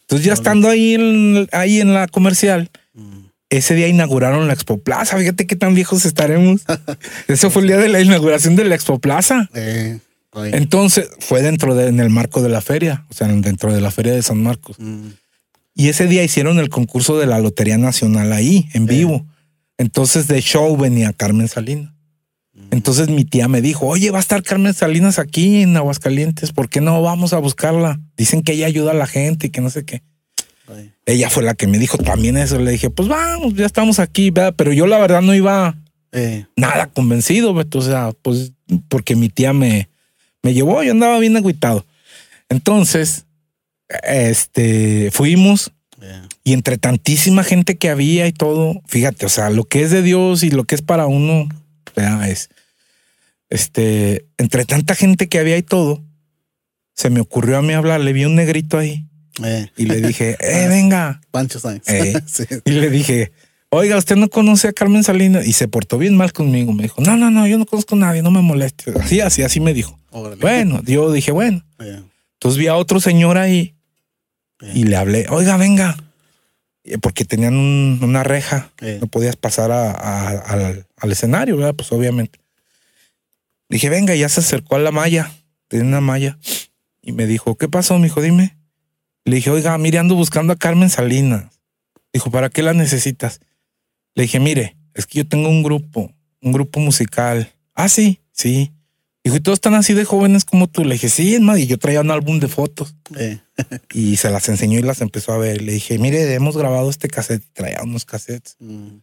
[0.00, 3.18] Entonces ya estando ahí en, ahí en la comercial, mm,
[3.50, 5.18] ese día inauguraron la Expo Plaza.
[5.18, 6.62] Fíjate qué tan viejos estaremos.
[7.28, 9.48] Eso fue el día de la inauguración de la Expo Plaza.
[9.54, 9.98] eh,
[10.34, 13.90] Entonces fue dentro de, en el marco de la feria, o sea, dentro de la
[13.90, 14.76] feria de San Marcos.
[14.78, 15.08] mm,
[15.74, 19.26] Y ese día hicieron el concurso de la Lotería Nacional ahí, en vivo.
[19.78, 21.92] Entonces de show venía Carmen Salinas.
[22.52, 26.52] mm, Entonces mi tía me dijo, oye, va a estar Carmen Salinas aquí en Aguascalientes,
[26.52, 27.98] ¿por qué no vamos a buscarla?
[28.16, 30.02] Dicen que ella ayuda a la gente y que no sé qué.
[31.06, 32.58] Ella fue la que me dijo también eso.
[32.58, 34.54] Le dije, pues vamos, ya estamos aquí, ¿verdad?
[34.56, 35.76] Pero yo la verdad no iba
[36.12, 37.52] eh, nada convencido.
[37.52, 38.52] O sea, pues
[38.88, 39.88] porque mi tía me,
[40.42, 41.84] me llevó, yo andaba bien agüitado.
[42.48, 43.26] Entonces,
[44.04, 45.72] este, fuimos
[46.44, 50.02] y entre tantísima gente que había y todo, fíjate, o sea, lo que es de
[50.02, 51.46] Dios y lo que es para uno,
[51.94, 52.48] vea, es,
[53.50, 56.02] este, entre tanta gente que había y todo,
[56.94, 59.09] se me ocurrió a mí hablar, le vi un negrito ahí
[59.44, 61.20] eh, y le dije, eh, venga.
[61.30, 61.88] Pancho Sainz.
[61.88, 62.14] Eh.
[62.26, 63.32] sí, Y le dije,
[63.70, 66.72] oiga, usted no conoce a Carmen Salinas y se portó bien mal conmigo.
[66.72, 68.92] Me dijo, no, no, no, yo no conozco a nadie, no me moleste.
[69.00, 69.98] Así, así, así me dijo.
[70.10, 70.40] órale.
[70.40, 71.64] Bueno, yo dije, bueno.
[71.78, 72.02] Eh,
[72.34, 73.74] Entonces vi a otro señor ahí
[74.74, 75.96] y le hablé, oiga, venga.
[77.02, 81.74] Porque tenían un- una reja, no podías pasar a- a- al, al escenario, ¿verdad?
[81.74, 82.40] Pues obviamente.
[83.68, 85.30] Dije, venga, y ya se acercó a la malla,
[85.68, 86.38] tenía una malla,
[87.02, 88.20] y me dijo, ¿qué pasó, mijo?
[88.20, 88.56] Dime.
[89.24, 91.60] Le dije, oiga, mire, ando buscando a Carmen Salinas.
[92.12, 93.40] Dijo, ¿para qué la necesitas?
[94.14, 97.52] Le dije, mire, es que yo tengo un grupo, un grupo musical.
[97.74, 98.72] Ah, sí, sí.
[99.22, 100.82] Dijo, ¿y todos están así de jóvenes como tú?
[100.84, 103.38] Le dije, sí, es más, y yo traía un álbum de fotos eh,
[103.94, 105.60] y se las enseñó y las empezó a ver.
[105.62, 108.56] Le dije, mire, hemos grabado este cassette, traía unos cassettes.
[108.60, 108.96] mm,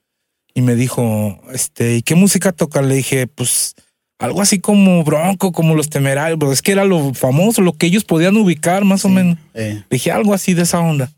[0.55, 2.81] Y me dijo, este, ¿y qué música toca?
[2.81, 3.75] Le dije, pues
[4.19, 6.39] algo así como Bronco, como los temerarios.
[6.39, 9.37] Pero es que era lo famoso, lo que ellos podían ubicar más o menos.
[9.53, 11.11] eh, dije algo así de esa onda.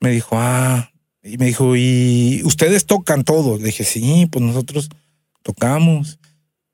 [0.00, 0.90] Me dijo, ah,
[1.22, 3.58] y me dijo, ¿y ustedes tocan todo?
[3.58, 4.88] Le dije, sí, pues nosotros
[5.42, 6.18] tocamos.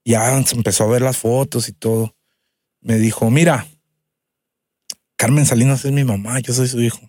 [0.04, 2.14] Ya se empezó a ver las fotos y todo.
[2.80, 3.66] Me dijo, mira,
[5.16, 7.00] Carmen Salinas es mi mamá, yo soy su hijo.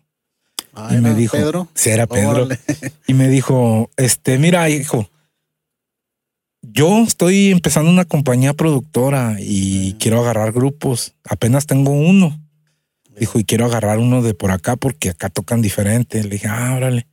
[0.74, 1.68] ah, y me dijo, Pedro.
[1.74, 2.48] Sí, era Pedro.
[3.08, 5.10] Y me dijo, este, mira, hijo,
[6.72, 9.98] yo estoy empezando una compañía productora y Ah.
[10.00, 11.14] quiero agarrar grupos.
[11.24, 12.40] Apenas tengo uno.
[13.20, 16.22] Dijo, y quiero agarrar uno de por acá porque acá tocan diferente.
[16.24, 17.08] Le dije, ah, órale.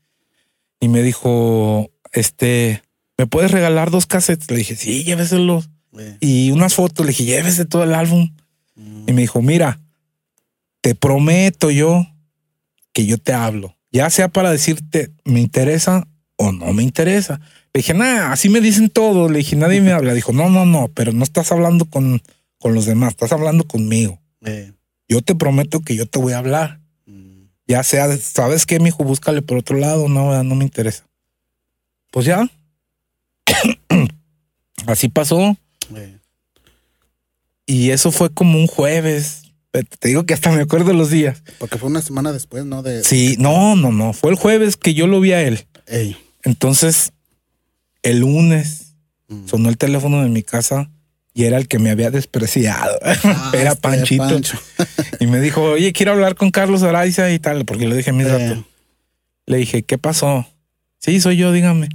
[0.81, 2.83] Y me dijo, este,
[3.17, 4.51] ¿me puedes regalar dos cassettes?
[4.51, 5.71] Le dije, sí, lléveselos.
[5.99, 7.07] Eh, Y unas fotos.
[7.07, 8.35] Le dije, llévese todo el álbum.
[8.75, 9.81] mm, Y me dijo, mira,
[10.81, 12.05] te prometo yo
[12.93, 17.41] que yo te hablo, ya sea para decirte me interesa o no me interesa.
[17.75, 19.31] Le dije, nada, así me dicen todos.
[19.31, 20.13] Le dije, nadie me habla.
[20.15, 22.23] Dijo, no, no, no, pero no estás hablando con,
[22.59, 24.21] con los demás, estás hablando conmigo.
[24.45, 24.73] eh,
[25.09, 26.81] Yo te prometo que yo te voy a hablar.
[27.07, 29.05] mm, Ya sea, ¿sabes qué, mijo?
[29.05, 30.09] Búscale por otro lado.
[30.09, 31.05] No, no me interesa.
[32.11, 32.51] Pues ya.
[34.87, 35.57] así pasó.
[35.97, 36.19] eh,
[37.67, 39.43] Y eso fue como un jueves.
[39.71, 41.43] Te digo que hasta me acuerdo los días.
[41.59, 42.83] porque fue una semana después, ¿no?
[42.83, 44.13] De, Sí, no, no, no.
[44.13, 45.67] Fue el jueves que yo lo vi a él.
[45.87, 47.13] Ey, Entonces,
[48.03, 48.95] el lunes
[49.29, 49.47] mm.
[49.49, 50.91] sonó el teléfono de mi casa
[51.35, 52.99] y era el que me había despreciado.
[53.03, 54.25] Ah, era este Panchito.
[54.29, 54.59] Pancho.
[55.21, 58.13] Y me dijo, oye, quiero hablar con Carlos Araiza y tal, porque le dije a
[58.13, 58.67] mi Eh, rato.
[59.47, 60.47] Le dije, ¿qué pasó?
[60.99, 61.89] Sí, soy yo, dígame.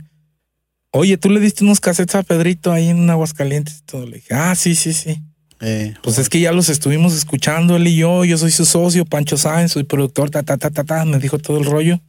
[0.91, 4.05] Oye, tú le diste unos cassettes a Pedrito ahí en Aguascalientes y todo.
[4.05, 5.21] Le dije, ah, sí, sí, sí.
[5.59, 8.23] Eh, Pues es que ya los estuvimos escuchando él y yo.
[8.25, 11.05] Yo soy su socio, Pancho Sáenz, soy productor, ta, ta, ta, ta, ta.
[11.05, 11.99] Me dijo todo el rollo.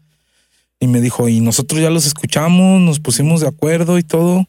[0.80, 4.46] Y me dijo, y nosotros ya los escuchamos, nos pusimos de acuerdo y todo.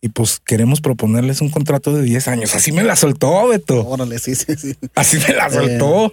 [0.00, 2.54] Y pues queremos proponerles un contrato de 10 años.
[2.56, 3.86] Así me la soltó, Beto.
[3.86, 4.74] órale, sí, sí, sí.
[4.96, 6.12] Así me la soltó.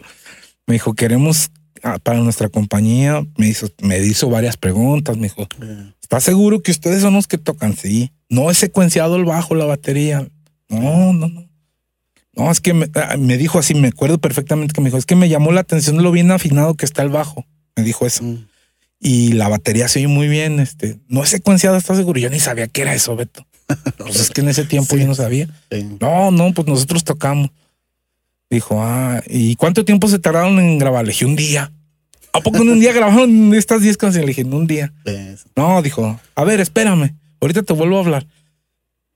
[0.68, 1.50] Me dijo, queremos
[1.82, 3.26] ah, para nuestra compañía.
[3.38, 5.18] Me hizo, me hizo varias preguntas.
[5.18, 7.76] Me dijo, Eh, ¿estás seguro que ustedes son los que tocan?
[7.76, 8.12] Sí.
[8.30, 10.28] No he secuenciado el bajo, la batería.
[10.68, 11.50] No, no, no.
[12.36, 15.08] No, es que me, ah, me dijo así, me acuerdo perfectamente que me dijo, es
[15.08, 17.44] que me llamó la atención lo bien afinado que está el bajo.
[17.76, 18.24] Me dijo eso.
[18.24, 18.46] mm,
[19.00, 20.60] Y la batería se oye muy bien.
[20.60, 22.20] Este, no he secuenciado, ¿estás seguro?
[22.20, 23.46] Yo ni sabía qué era eso, Beto.
[23.98, 25.02] Pues es que en ese tiempo Sí.
[25.02, 25.48] yo no sabía.
[26.00, 27.52] No, no, pues nosotros tocamos.
[28.50, 31.06] Dijo, ah, ¿y cuánto tiempo se tardaron en grabar?
[31.06, 31.72] Le dije, un día.
[32.34, 34.26] ¿A poco en un día grabaron estas 10 canciones?
[34.26, 34.92] Le dije, en un día.
[35.56, 38.28] No, dijo, a ver, espérame, ahorita te vuelvo a hablar.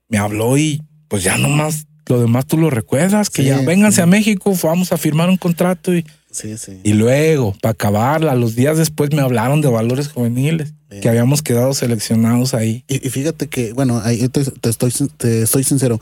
[0.07, 4.01] Me habló y pues ya nomás lo demás tú lo recuerdas, que Sí, ya vénganse
[4.01, 6.79] a México, vamos a firmar un contrato y, sí, sí.
[6.83, 11.73] y luego, para acabarla, los días después me hablaron de valores juveniles, que habíamos quedado
[11.73, 12.83] seleccionados ahí.
[12.87, 15.99] Y, y fíjate que, bueno, ahí te, te estoy, te estoy sincero.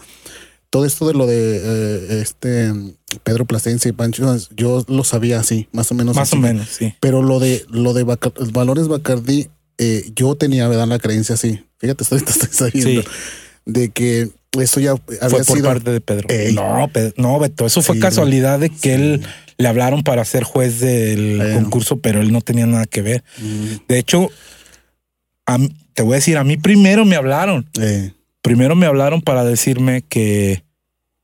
[0.70, 2.72] Todo esto de lo de eh, este
[3.24, 6.16] Pedro Plasencia y Pancho, yo lo sabía así, más o menos.
[6.16, 6.38] Más así.
[6.38, 6.94] o menos, sí.
[7.02, 10.88] Pero lo de lo de Valores Bacardí, eh, yo tenía ¿verdad?
[10.88, 11.66] la creencia así.
[11.78, 13.02] Fíjate, estoy, estoy sabiendo.
[13.02, 13.08] Sí.
[13.66, 15.70] De que eso ya había Fue por sido.
[15.70, 16.28] parte de Pedro.
[16.30, 16.54] Ey.
[16.54, 18.90] No, no, Beto, eso fue Sí, casualidad de que sí.
[18.90, 19.22] él
[19.58, 21.54] le hablaron para ser juez del Bueno.
[21.62, 23.24] concurso, pero él no tenía nada que ver.
[23.38, 24.30] Mm, De hecho,
[25.46, 25.58] a
[25.94, 27.70] te voy a decir, a mí primero me hablaron.
[27.80, 28.12] eh,
[28.42, 30.64] Primero me hablaron para decirme que,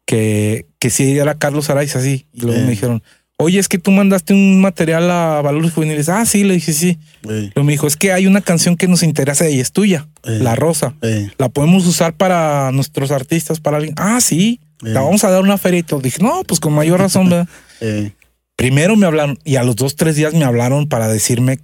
[0.06, 2.28] que, que si era Carlos Araiza, sí.
[2.32, 2.64] Y luego Eh.
[2.64, 3.02] me dijeron,
[3.38, 6.10] oye, es que tú mandaste un material a Valores Juveniles.
[6.10, 6.98] Ah, sí, le dije sí.
[7.30, 10.08] eh, Luego me dijo, es que hay una canción que nos interesa y es tuya.
[10.24, 10.96] La Rosa.
[11.38, 13.96] La podemos usar para nuestros artistas, para alguien.
[13.98, 14.60] Ah, sí.
[14.82, 16.02] La vamos a dar una feria y todo.
[16.02, 17.48] Dije, no, pues con mayor razón, ¿verdad?
[18.58, 21.60] Primero me hablaron y a los dos, tres días me hablaron para decirme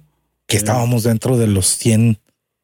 [0.46, 2.20] que estábamos dentro de los 100,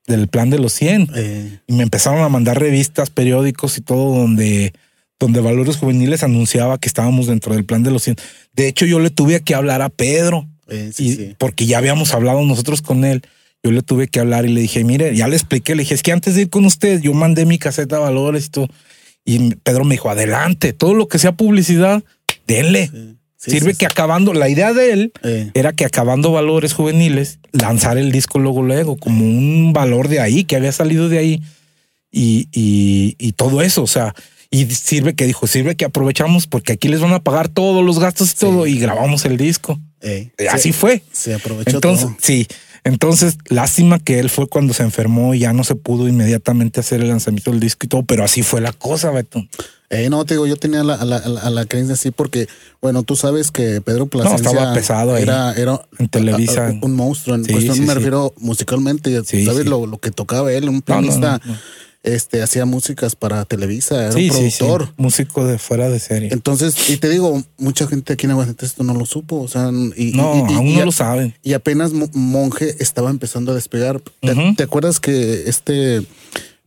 [0.07, 4.14] del plan de los 100 eh, y me empezaron a mandar revistas, periódicos y todo
[4.14, 4.73] donde,
[5.20, 8.16] donde Valores Juveniles anunciaba que estábamos dentro del plan de los 100.
[8.54, 11.35] De hecho, yo le tuve que hablar a Pedro eh, sí, y, sí.
[11.38, 13.22] porque ya habíamos hablado nosotros con él.
[13.62, 16.02] Yo le tuve que hablar y le dije, mire, ya le expliqué, le dije, es
[16.02, 18.68] que antes de ir con usted, yo mandé mi caseta a Valores y todo.
[19.26, 22.02] Y Pedro me dijo, adelante, todo lo que sea publicidad,
[22.46, 22.90] denle.
[23.37, 27.38] Sí, Sirve sí, que acabando, la idea de él eh, era que acabando valores juveniles,
[27.52, 31.42] lanzar el disco luego, luego, como un valor de ahí, que había salido de ahí
[32.11, 33.83] y, y, y todo eso.
[33.83, 34.14] O sea,
[34.50, 37.98] y sirve que dijo, sirve que aprovechamos porque aquí les van a pagar todos los
[37.98, 39.78] gastos y todo y grabamos el disco.
[40.50, 41.02] Así sí, fue.
[41.12, 42.16] se aprovechó Entonces, todo.
[42.20, 42.46] sí.
[42.82, 47.02] Entonces, lástima que él fue cuando se enfermó y ya no se pudo inmediatamente hacer
[47.02, 49.46] el lanzamiento del disco y todo, pero así fue la cosa, Beto.
[49.90, 52.48] Eh, no, te digo, yo tenía la, la, la, la creencia así porque,
[52.80, 55.24] bueno, tú sabes que Pedro Plasencia estaba pesado ahí.
[55.24, 56.66] era, era En Televisa.
[56.66, 57.36] a- a- un monstruo.
[57.36, 57.94] En Sí, cuestión sí, me sí.
[57.94, 59.66] refiero musicalmente, sabes.
[59.66, 61.58] Lo, lo que tocaba él, un No, no, pianista, no, no.
[62.02, 64.58] Este, hacía músicas para Televisa, era Sí, un sí, sí.
[64.58, 64.94] productor.
[64.96, 66.30] Músico de fuera de serie.
[66.32, 69.68] Entonces, y te digo, mucha gente aquí en Aguascalientes esto no lo supo, o sea,
[69.96, 71.34] y, No, y- y- aún y no a- lo saben.
[71.42, 74.00] y apenas Mo- Monje estaba empezando a despegar.
[74.56, 76.02] ¿Te, acuerdas que este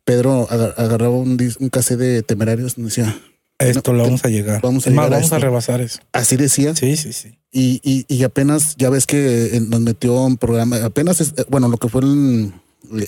[0.05, 2.73] Pedro aga- agarraba un, un cassette de temerarios?
[2.77, 3.17] y Decía,
[3.59, 4.61] Esto No, lo te- vamos a llegar.
[4.61, 5.99] vamos a Es más, llegar a vamos a rebasar eso.
[6.11, 6.75] así decía.
[6.75, 7.37] Sí, sí, sí.
[7.51, 11.69] Y, y, y apenas, ya ves que nos metió un programa, apenas, es- eh, bueno,
[11.69, 12.51] lo que fue el,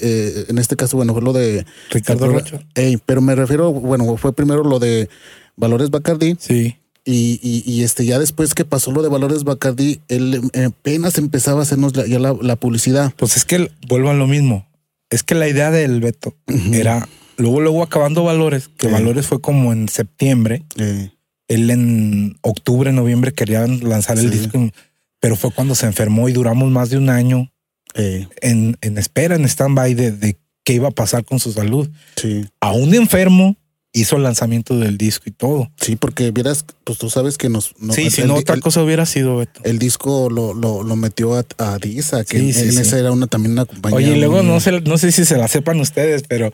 [0.02, 1.66] eh, en este caso, bueno, fue lo de...
[1.92, 2.60] Ricardo Rocha.
[3.06, 5.10] Pero me refiero, bueno, fue primero lo de
[5.56, 6.76] Valores Bacardi Sí.
[7.06, 11.60] y, y, y, este ya después que pasó lo de Valores Bacardi, él apenas empezaba
[11.60, 13.14] a hacernos la- ya la, la publicidad.
[13.18, 14.68] Pues es que vuelvo a lo mismo.
[15.10, 16.36] Es que la idea del Beto
[16.74, 17.08] era
[17.38, 18.88] luego, luego acabando Valores, que.
[18.88, 20.64] Valores fue como en septiembre.
[21.48, 24.40] Él en octubre, noviembre querían lanzar el Sí.
[24.40, 24.70] disco,
[25.20, 27.52] pero fue cuando se enfermó y duramos más de un año
[27.96, 31.90] eh, en, en espera, en stand-by de, de qué iba a pasar con su salud.
[32.16, 33.56] sí, Aún enfermo,
[33.94, 35.72] hizo el lanzamiento del disco y todo.
[35.80, 37.74] sí, porque vieras, pues tú sabes que nos...
[37.80, 39.62] no- sí, el- si no, otra cosa hubiera sido Beto.
[39.64, 42.80] el disco lo, lo, lo metió a, a Disa, que Sí, en, sí, en sí.
[42.82, 43.96] esa era una también una compañía.
[43.98, 46.52] Oye, y luego muy- no sé, no sé si se la sepan ustedes, pero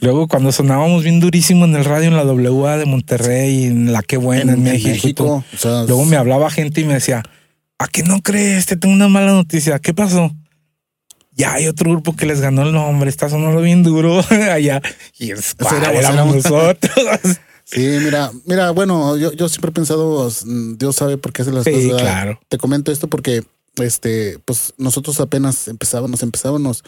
[0.00, 4.02] luego cuando sonábamos bien durísimo en el radio en la WA de Monterrey, en la
[4.02, 7.22] que buena en, México, o sea, luego me hablaba gente y me decía,
[7.78, 8.66] ¿a qué no crees?
[8.66, 9.78] Te tengo una mala noticia.
[9.78, 10.30] ¿Qué pasó?
[11.34, 14.82] Ya hay otro grupo que les ganó el nombre, está sonando bien duro allá.
[15.18, 16.92] Y es nosotros.
[17.64, 21.52] Sí, mira, mira, bueno, yo, yo siempre he pensado, mm, Dios sabe por qué hace
[21.52, 22.02] las Sí, cosas.
[22.02, 22.38] claro.
[22.48, 23.44] Te comento esto porque
[23.76, 26.82] este, pues nosotros apenas empezábamos, empezábamos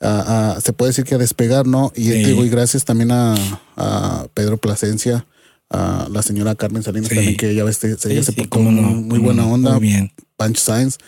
[0.00, 1.90] a, a- se puede decir que a despegar, ¿no?
[1.94, 2.24] Y, Sí.
[2.24, 3.34] digo, y gracias también a,
[3.76, 5.24] a Pedro Plasencia,
[5.70, 7.14] a la señora Carmen Salinas Sí.
[7.14, 10.12] también, que ya ves, ella se portó no, muy, buena onda, Muy bien.
[10.36, 10.98] Pancho Sainz.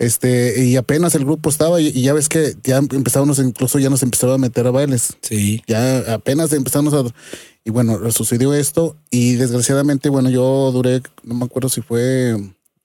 [0.00, 3.90] Este, y apenas el grupo estaba, y, y ya ves que ya empezábamos, incluso ya
[3.90, 5.18] nos empezaba a meter a bailes.
[5.20, 5.62] Sí.
[5.66, 7.04] Ya apenas empezamos a.
[7.66, 8.96] Y bueno, sucedió esto.
[9.10, 12.34] Y desgraciadamente, bueno, yo duré, no me acuerdo si fue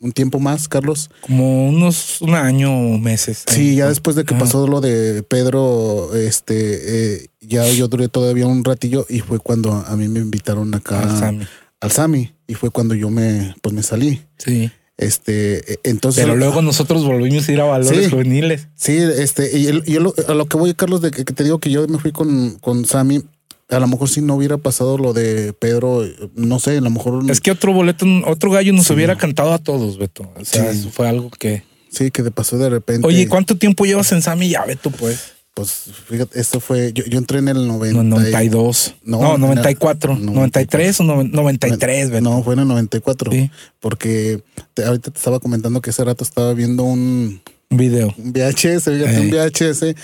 [0.02, 1.10] un tiempo más, Carlos.
[1.22, 3.46] Como unos un año o meses.
[3.48, 8.46] Sí, ya después de que pasó lo de Pedro, este, eh, ya yo duré todavía
[8.46, 11.48] un ratillo y fue cuando a mí me invitaron acá Al Sammy.
[11.80, 14.22] al Sami y fue cuando yo me, pues me salí.
[14.38, 14.70] Sí.
[14.98, 16.24] Este, eh, entonces.
[16.24, 18.10] Pero luego nosotros volvimos a ir a valores Sí.
[18.12, 18.68] juveniles.
[18.76, 21.60] Sí, este, y yo lo- a lo que voy, Carlos, de que, que te digo
[21.60, 23.22] que yo me fui con, con Sammy,
[23.70, 26.04] a lo mejor si no hubiera pasado lo de Pedro,
[26.36, 28.94] no sé, a lo mejor Es que otro boleto, otro gallo nos Sí.
[28.94, 30.32] hubiera cantado a todos, Beto.
[30.40, 30.80] O sea, Sí.
[30.80, 31.64] eso fue algo que.
[31.90, 33.08] sí, que te pasó de repente.
[33.08, 34.92] Oye, ¿cuánto tiempo llevas en Sammy ya, Beto?
[34.92, 35.34] Pues.
[35.56, 35.72] Pues
[36.08, 38.04] fíjate, esto fue, yo, yo entré en el 90.
[38.04, 38.96] No, y- 92.
[39.04, 40.16] No, No, era- 94.
[40.20, 42.22] 93 o noven- 93, Beto.
[42.22, 43.32] No, fue en el 94.
[43.32, 43.50] Sí.
[43.80, 48.14] Porque te- ahorita te estaba comentando que ese rato estaba viendo un, Un video.
[48.18, 49.96] un VHS, fíjate, un VHS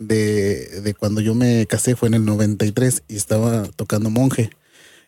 [0.00, 4.50] de, de cuando yo me casé, fue en el 93 y estaba tocando monje.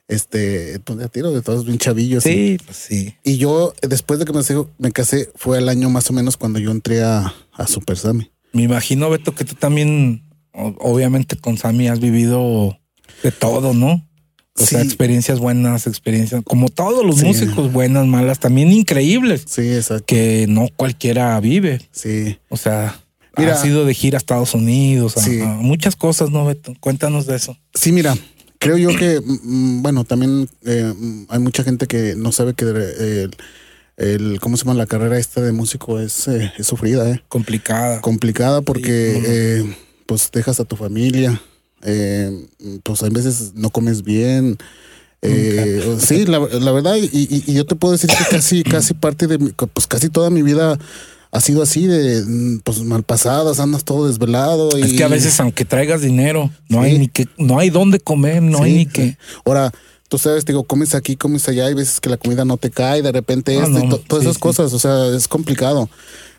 [0.08, 2.26] Este, entonces a tiro de todos bien chavillos.
[2.26, 3.14] y- Sí, pues sí.
[3.24, 6.36] Y yo, después de que me, casé- me casé, fue el año más o menos
[6.36, 8.30] cuando yo entré a, a Super Sammy.
[8.52, 12.78] Me imagino, Beto, que tú también, obviamente con Sammy has vivido
[13.22, 14.06] de todo, ¿no?
[14.58, 17.24] O sea, experiencias buenas, experiencias, como todos los Sí.
[17.26, 20.04] músicos, buenas, malas, también increíbles, Sí, exacto.
[20.06, 21.80] que no cualquiera vive.
[21.92, 22.36] Sí.
[22.50, 23.00] O sea,
[23.38, 23.54] Mira.
[23.54, 25.40] ha sido de gira a Estados Unidos, Sí.
[25.40, 26.74] a muchas cosas, ¿no, Beto?
[26.80, 27.56] Cuéntanos de eso.
[27.74, 28.14] Sí, mira,
[28.58, 32.66] creo yo que, mm, bueno, también eh, mm, hay mucha gente que no sabe que
[32.68, 33.28] eh,
[34.00, 34.74] el, ¿cómo se llama?
[34.76, 37.22] La carrera esta de músico es, eh, es sufrida, ¿eh?
[37.28, 38.00] Complicada.
[38.00, 41.40] Complicada porque, Sí, eh, pues, dejas a tu familia,
[41.82, 42.46] eh,
[42.82, 44.56] pues, a veces no comes bien.
[45.22, 49.26] sí, la, la verdad, y, y- y yo te puedo decir que casi, casi parte
[49.26, 50.78] de mi, pues casi toda mi vida
[51.32, 54.70] ha sido así de, pues, malpasadas, andas todo desvelado.
[54.78, 56.88] Y, Es que a veces, aunque traigas dinero, no Sí.
[56.90, 59.16] hay ni que, no hay dónde comer, no hay ni que.
[59.44, 59.72] Ahora,
[60.10, 63.00] tú sabes, digo, comes aquí, comes allá, hay veces que la comida no te cae,
[63.00, 64.40] de repente Ah, esto y no, to- todas sí, esas sí.
[64.42, 65.88] cosas, o sea, es complicado.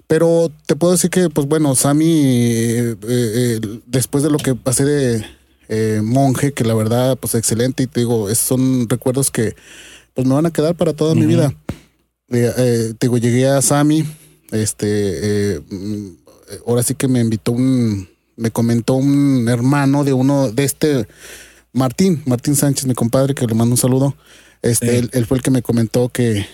[0.08, 4.84] Pero te puedo decir que, pues bueno, Sammy, eh, eh, después de lo que pasé
[4.84, 5.26] de
[5.70, 9.56] eh, monje, que la verdad, pues excelente, y te digo, esos son recuerdos que
[10.14, 11.54] pues me van a quedar para toda mi vida.
[12.28, 14.04] Te digo, llegué a Sammy,
[14.52, 16.08] este, mm,
[16.68, 21.08] ahora sí que me invitó un, me comentó un hermano de uno, de este,
[21.74, 24.16] Martín, Martín Sánchez, mi compadre, que le mando un saludo.
[24.62, 26.46] Este, él, él fue el que me comentó que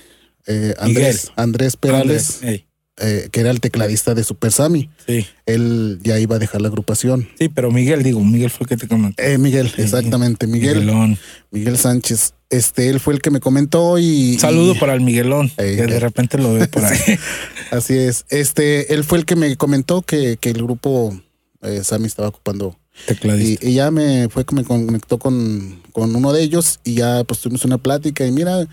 [0.45, 5.25] eh, Andrés, Andrés Perales, eh, que era el tecladista de Super Sammy, sí.
[5.45, 7.27] él ya iba a dejar la agrupación.
[7.37, 9.21] Sí, pero Miguel, digo, Miguel fue el que te comentó.
[9.21, 11.17] Eh, Miguel, exactamente, Miguel, Miguelón.
[11.51, 12.33] Miguel Sánchez.
[12.49, 14.37] Este, él fue el que me comentó y.
[14.39, 16.97] Saludo y- para el Miguelón, que de repente lo veo por ahí.
[17.71, 18.25] Así es.
[18.29, 21.19] Este, él fue el que me comentó que, que el grupo
[21.61, 22.79] eh, Sammy estaba ocupando.
[23.03, 23.65] Y, Tecladista.
[23.67, 27.39] y ya me fue que me conectó con, con uno de ellos y ya pues
[27.41, 28.67] tuvimos una plática y mira,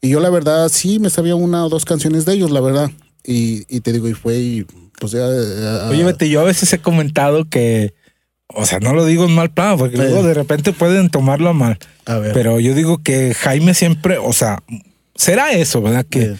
[0.00, 2.90] y yo la verdad sí me sabía una o dos canciones de ellos, la verdad.
[3.24, 4.66] Y, y te digo, y fue y
[5.00, 5.26] pues ya.
[5.88, 7.94] Oye, Betty, yo a veces he comentado que,
[8.48, 10.02] o sea, no lo digo en mal plan, porque Sí.
[10.02, 11.78] luego de repente pueden tomarlo a mal.
[12.06, 12.32] a ver.
[12.34, 14.62] Pero yo digo que Jaime siempre, o sea,
[15.16, 16.04] será eso, ¿verdad?
[16.08, 16.34] Que, Sí.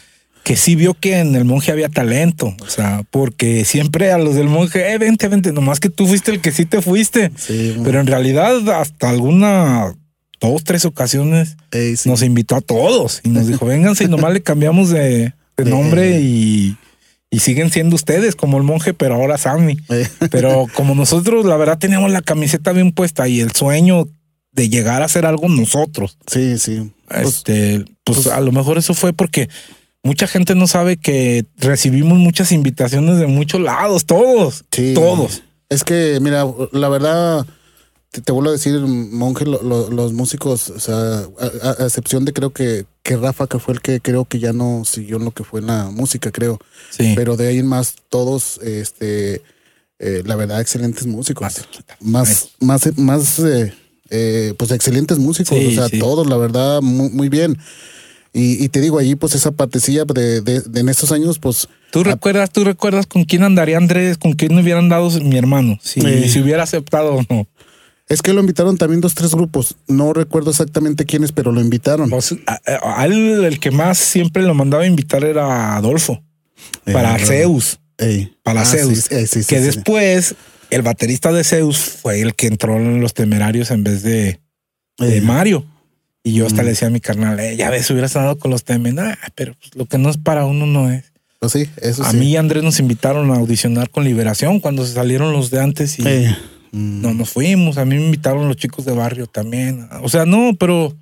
[0.44, 2.54] Que sí vio que en el monje había talento.
[2.60, 6.30] O sea, porque siempre a los del monje, eh, vente, vente, nomás que tú fuiste
[6.30, 7.32] el que sí te fuiste.
[7.36, 9.94] Sí, Pero en realidad, hasta alguna
[10.40, 12.10] dos, tres ocasiones ey, sí.
[12.10, 15.32] nos invitó a todos y nos dijo, vénganse y nomás le cambiamos de,
[15.64, 16.76] nombre y,
[17.30, 19.78] y siguen siendo ustedes como el monje, pero ahora Sammy.
[20.30, 24.08] Pero como nosotros, la verdad, teníamos la camiseta bien puesta y el sueño
[24.52, 26.18] de llegar a hacer algo nosotros.
[26.26, 26.92] sí, sí.
[27.08, 29.48] Pues, este, pues, pues- a lo mejor eso fue porque
[30.04, 34.94] mucha gente no sabe que recibimos muchas invitaciones de muchos lados, todos, Sí.
[34.94, 35.42] todos.
[35.68, 37.46] Es que, mira, la verdad,
[38.10, 41.24] te, te vuelvo a decir, monje, lo- lo- los músicos, o sea, a,
[41.62, 44.52] a- a excepción de creo que, que Rafa, que fue el que creo que ya
[44.52, 46.58] no siguió en lo que fue en la música, creo.
[46.90, 47.14] Sí.
[47.16, 49.42] Pero de ahí en más, todos, este,
[49.98, 51.46] eh, la verdad, excelentes músicos.
[52.00, 53.72] Más, más, más, eh,
[54.10, 55.98] eh, pues excelentes músicos, Sí, o sea, sí.
[55.98, 57.58] todos, la verdad, muy, muy bien.
[58.36, 61.68] Y, y te digo, allí, pues esa partecilla de, de, de en estos años, pues,
[61.92, 65.78] ¿Tú recuerdas, tú recuerdas con quién andaría Andrés, con quién me hubieran dado mi hermano?
[65.80, 66.28] Si, Eh.
[66.28, 67.46] si hubiera aceptado o no.
[68.08, 69.76] es que lo invitaron también dos, tres grupos.
[69.86, 72.10] No recuerdo exactamente quiénes, pero lo invitaron.
[72.10, 72.58] Pues, a,
[73.00, 76.20] a él el que más siempre lo mandaba a invitar era Adolfo.
[76.92, 78.36] para Eh, Zeus, ey.
[78.42, 78.98] para Ah, Zeus.
[79.04, 79.64] sí, eh, sí, sí, que sí.
[79.66, 80.34] después
[80.70, 84.40] el baterista de Zeus fue el que entró en los temerarios en vez de,
[84.98, 85.64] de Mario.
[86.26, 86.64] Y yo hasta Mm.
[86.64, 88.98] le decía a mi carnal, eh, ya ves, hubieras andado con los temen.
[88.98, 91.04] Ah, pero pues, lo que no es para uno no es.
[91.38, 92.16] Pues sí, eso a sí.
[92.16, 95.98] mí y Andrés nos invitaron a audicionar con Liberación cuando se salieron los de antes
[95.98, 96.34] y Eh,
[96.72, 97.76] mm, no nos fuimos.
[97.76, 99.86] A mí me invitaron los chicos de barrio también.
[100.02, 100.96] O sea, no, pero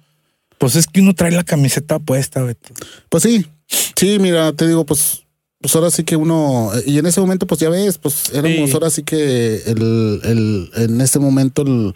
[0.59, 2.75] pues es que uno trae la camiseta puesta, Beto.
[3.09, 3.47] Pues sí,
[3.95, 5.23] sí, mira, te digo, pues,
[5.61, 8.75] pues ahora sí que uno, y en ese momento, pues ya ves, pues éramos Sí.
[8.75, 11.95] ahora sí que el, el, en ese momento, el,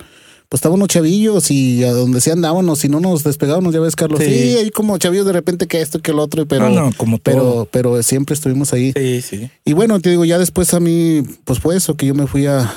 [0.48, 4.20] pues estábamos chavillos y a donde sí andábamos, si no nos despegábamos, ya ves, Carlos.
[4.20, 4.26] Sí.
[4.26, 7.18] Sí, ahí como chavillos de repente que esto, que el otro, pero, No, no, como
[7.18, 7.66] todo.
[7.68, 8.92] pero, pero siempre estuvimos ahí.
[8.96, 9.50] Sí, sí.
[9.64, 12.46] Y bueno, te digo, ya después a mí, pues fue eso, que yo me fui
[12.46, 12.72] a,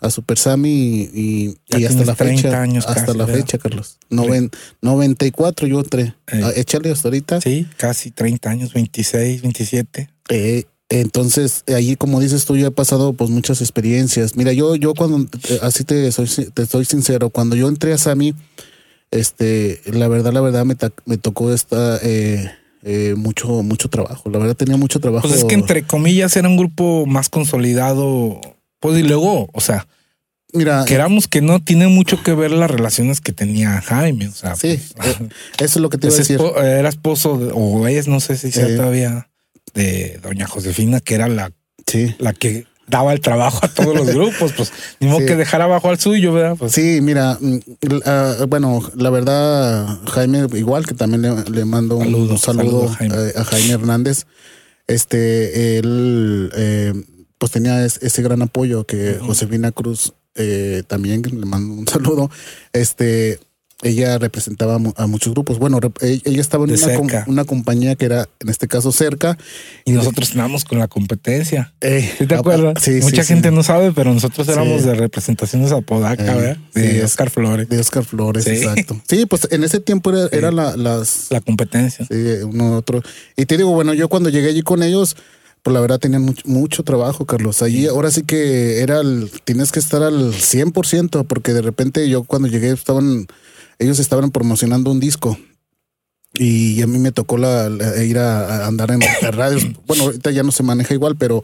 [0.00, 0.68] a Super Sammy
[1.14, 2.60] y, y- y hasta la 30 fecha.
[2.60, 3.40] años hasta casi, la ¿verdad?
[3.40, 3.98] fecha, Carlos.
[4.10, 4.50] Noven,
[4.80, 6.14] 94 yo entré.
[6.32, 6.40] Eh.
[6.42, 7.40] Ah, Échale hasta ahorita.
[7.40, 10.10] Sí, casi 30 años, 26, 27.
[10.28, 10.64] Eh,
[11.00, 14.36] entonces, ahí como dices tú, yo he pasado pues muchas experiencias.
[14.36, 17.98] Mira, yo, yo cuando, eh, así te soy, te soy sincero, cuando yo entré a
[17.98, 18.34] Sami,
[19.10, 22.50] este, la verdad, la verdad me, ta- me tocó esta, eh,
[22.82, 24.28] eh, mucho, mucho trabajo.
[24.30, 25.28] La verdad tenía mucho trabajo.
[25.28, 28.40] Pues es que entre comillas era un grupo más consolidado.
[28.80, 29.86] Pues y luego, o sea,
[30.54, 34.28] Mira, queramos que no tiene mucho que ver las relaciones que tenía Jaime.
[34.28, 35.24] O sea, Sí, pues, eso
[35.58, 36.38] es lo que te iba a decir.
[36.38, 38.76] espo- era esposo de- o es, no sé si sea Eh.
[38.76, 39.30] todavía
[39.74, 41.52] de doña Josefina, que era la,
[41.86, 42.14] Sí.
[42.18, 44.52] la que daba el trabajo a todos los grupos.
[44.52, 45.26] Pues ni modo Sí.
[45.26, 46.56] que dejara abajo al suyo, ¿verdad?
[46.58, 47.58] Pues Sí, mira, mm,
[48.04, 53.14] ah, bueno, la verdad, Jaime, igual que también le, le mando un Saludo, a Jaime.
[53.36, 54.26] a Jaime Hernández.
[54.86, 56.92] Este, él, eh,
[57.38, 59.16] pues tenía es- ese gran apoyo que.
[59.20, 62.30] Josefina Cruz eh, también le mando un saludo.
[62.72, 63.38] Este,
[63.82, 65.58] ella representaba a muchos grupos.
[65.58, 69.36] Bueno, e- ella estaba en una, com- una compañía que era, en este caso, cerca.
[69.84, 71.72] y nosotros estábamos con la competencia.
[71.80, 72.74] Eh, ¿Sí te acuerdas?
[72.82, 73.28] Sí, Mucha sí.
[73.34, 76.56] gente no sabe, pero nosotros éramos de representaciones Apodaca, Eh, ¿verdad?
[76.74, 77.68] De Oscar Flores.
[77.68, 79.00] De Oscar Flores, exacto.
[79.08, 82.06] Sí, pues en ese tiempo era, era la- las, La competencia.
[82.10, 83.02] Sí, uno otro.
[83.36, 85.16] Y te digo, bueno, yo cuando llegué allí con ellos,
[85.62, 87.62] pues la verdad tenían mucho, mucho trabajo, Carlos.
[87.62, 92.24] Allí ahora sí que era el, tienes que estar al 100%, porque de repente yo
[92.24, 93.26] cuando llegué estaban,
[93.82, 95.38] ellos estaban promocionando un disco.
[96.34, 99.00] Y a mí me tocó la, la- ir a, a andar en
[99.32, 99.66] radios.
[99.86, 101.42] Bueno, ahorita ya no se maneja igual, pero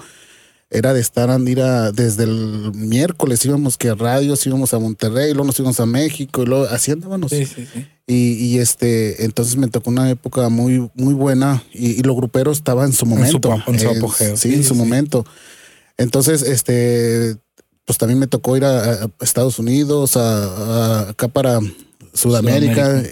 [0.70, 5.32] era de estar ir a, desde el miércoles íbamos que a radios, íbamos a Monterrey,
[5.32, 7.30] luego nos íbamos a México, y luego así andábamos.
[7.30, 7.86] Sí, sí, sí.
[8.06, 12.50] Y, y este, entonces me tocó una época muy, muy buena y, y lo grupero
[12.52, 13.50] estaba en su momento.
[13.66, 14.36] en su apogeo.
[14.38, 15.26] Sí, en su momento.
[15.98, 17.36] Entonces, este,
[17.84, 21.60] pues también me tocó ir a, a Estados Unidos, a- acá para
[22.18, 23.02] Sudamérica.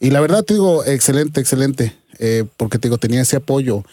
[0.00, 1.92] Y la verdad te digo, excelente, excelente.
[2.18, 3.84] eh, porque te digo, tenía ese apoyo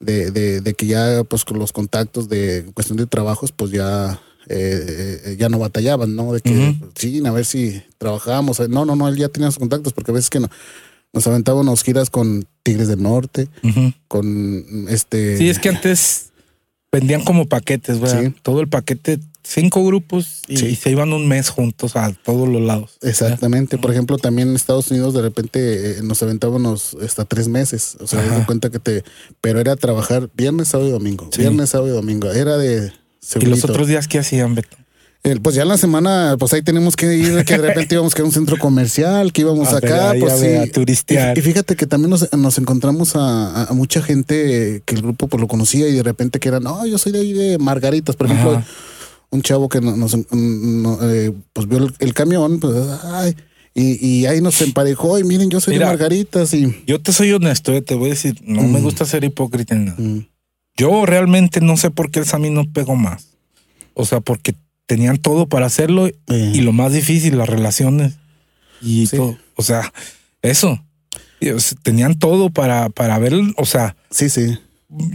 [0.00, 4.20] de, de, de que ya, pues con los contactos de cuestión de trabajos, pues ya,
[4.48, 6.32] eh, eh, ya no batallaban, ¿no?
[6.32, 8.60] De que, sí, a ver si trabajábamos.
[8.68, 10.48] No, no, no, él ya tenía sus contactos, porque a veces que no,
[11.12, 13.48] nos aventábamos giras con Tigres del Norte,
[14.08, 15.38] con este.
[15.38, 16.30] Sí, es que antes
[16.92, 18.24] vendían como paquetes, ¿verdad?
[18.24, 18.34] Sí.
[18.42, 20.74] Todo el paquete, cinco grupos y, Sí.
[20.74, 22.98] se iban un mes juntos a todos los lados.
[23.02, 23.78] Exactamente.
[23.78, 27.96] Por ejemplo, también en Estados Unidos de repente eh, nos aventábamos hasta tres meses.
[28.00, 29.04] O sea, de cuenta que te.
[29.40, 31.28] Pero era trabajar viernes, sábado y domingo.
[31.32, 31.42] Sí.
[31.42, 32.32] Viernes, sábado y domingo.
[32.32, 32.76] Era de.
[32.76, 32.90] ¿Y los
[33.20, 33.66] segurito.
[33.68, 34.76] otros días qué hacían, Beto?
[35.26, 38.14] Eh, pues ya en la semana, pues ahí tenemos que ir, que de repente íbamos
[38.14, 40.48] que a un centro comercial, que íbamos A acá, pues sí.
[40.48, 41.38] a turistear.
[41.38, 45.48] Y, fíjate que también nos, nos encontramos a, mucha gente que el grupo pues lo
[45.48, 48.56] conocía y de repente que eran, no, yo soy de ahí de Margaritas, por ejemplo,
[48.56, 48.66] Ajá.
[49.34, 52.74] Un chavo que no- nos, no, eh, pues vio el, el camión, pues,
[53.04, 53.34] ay,
[53.74, 55.86] y, y ahí nos emparejó y miren, yo soy Mira.
[55.86, 56.82] de Margaritas y...
[56.86, 58.82] Yo te soy honesto, eh, te voy a decir, no me Mm.
[58.84, 59.96] gusta ser hipócrita en nada.
[60.00, 60.26] mm,
[60.76, 63.28] Yo realmente no sé por qué el Sammy no pegó más.
[63.94, 64.54] O sea, porque
[64.86, 68.14] tenían todo para hacerlo y lo más difícil, las relaciones
[68.80, 69.16] y Sí.
[69.16, 69.36] todo.
[69.56, 69.92] O sea,
[70.42, 70.80] eso.
[71.82, 74.56] Tenían todo para, para ver, o sea, sí, sí,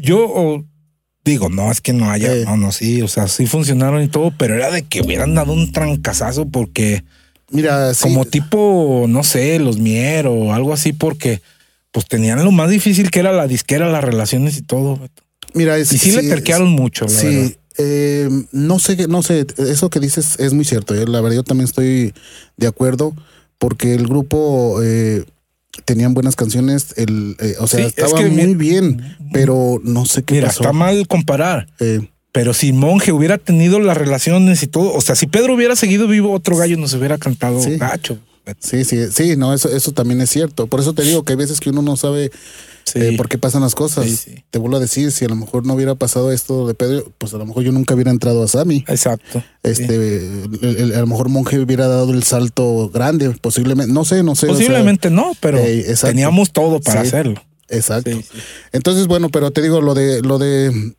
[0.01, 0.63] yo
[1.29, 2.43] digo, no, es que no haya, Eh.
[2.45, 5.53] no, no, sí, o sea, sí funcionaron y todo, pero era de que hubieran dado
[5.53, 7.03] un trancazazo porque
[7.51, 11.41] mira, sí, como tipo, no sé, los Mier o algo así, porque
[11.91, 14.99] pues tenían lo más difícil que era la disquera, las relaciones y todo.
[15.53, 17.47] Mira, es- Y sí, le terquearon mucho, la verdad.
[17.47, 20.93] Sí, eh, no sé, no sé, eso que dices es muy cierto.
[20.93, 22.13] eh, La verdad, yo también estoy
[22.57, 23.15] de acuerdo
[23.57, 25.23] porque el grupo eh,
[25.85, 30.05] tenían buenas canciones, el, eh, o sea, Sí, es estaba que muy bien, pero no
[30.05, 30.61] sé qué Mira, pasó.
[30.63, 31.67] está mal comparar.
[31.79, 32.01] Eh,
[32.31, 36.07] Pero si Monje hubiera tenido las relaciones y todo, o sea, si Pedro hubiera seguido
[36.07, 37.77] vivo, otro gallo nos hubiera cantado Sí.
[37.77, 38.19] gacho.
[38.59, 40.67] Sí, sí, sí, no, eso, eso también es cierto.
[40.67, 42.31] Por eso te digo que hay veces que uno no sabe
[42.85, 42.97] Sí.
[42.99, 44.05] eh, por qué pasan las cosas.
[44.05, 44.43] Sí, sí.
[44.49, 47.31] Te vuelvo a decir, si a lo mejor no hubiera pasado esto de Pedro, pues
[47.35, 48.83] a lo mejor yo nunca hubiera entrado a Sami.
[48.87, 49.43] Exacto.
[49.61, 54.23] Este, el- el- a lo mejor Monje hubiera dado el salto grande, posiblemente, no sé,
[54.23, 54.47] no sé.
[54.47, 55.59] o sea, Posiblemente no, pero
[56.01, 57.39] teníamos todo para hacerlo.
[57.67, 58.09] exacto.
[58.71, 60.95] Entonces, bueno, pero te digo, lo de, lo de,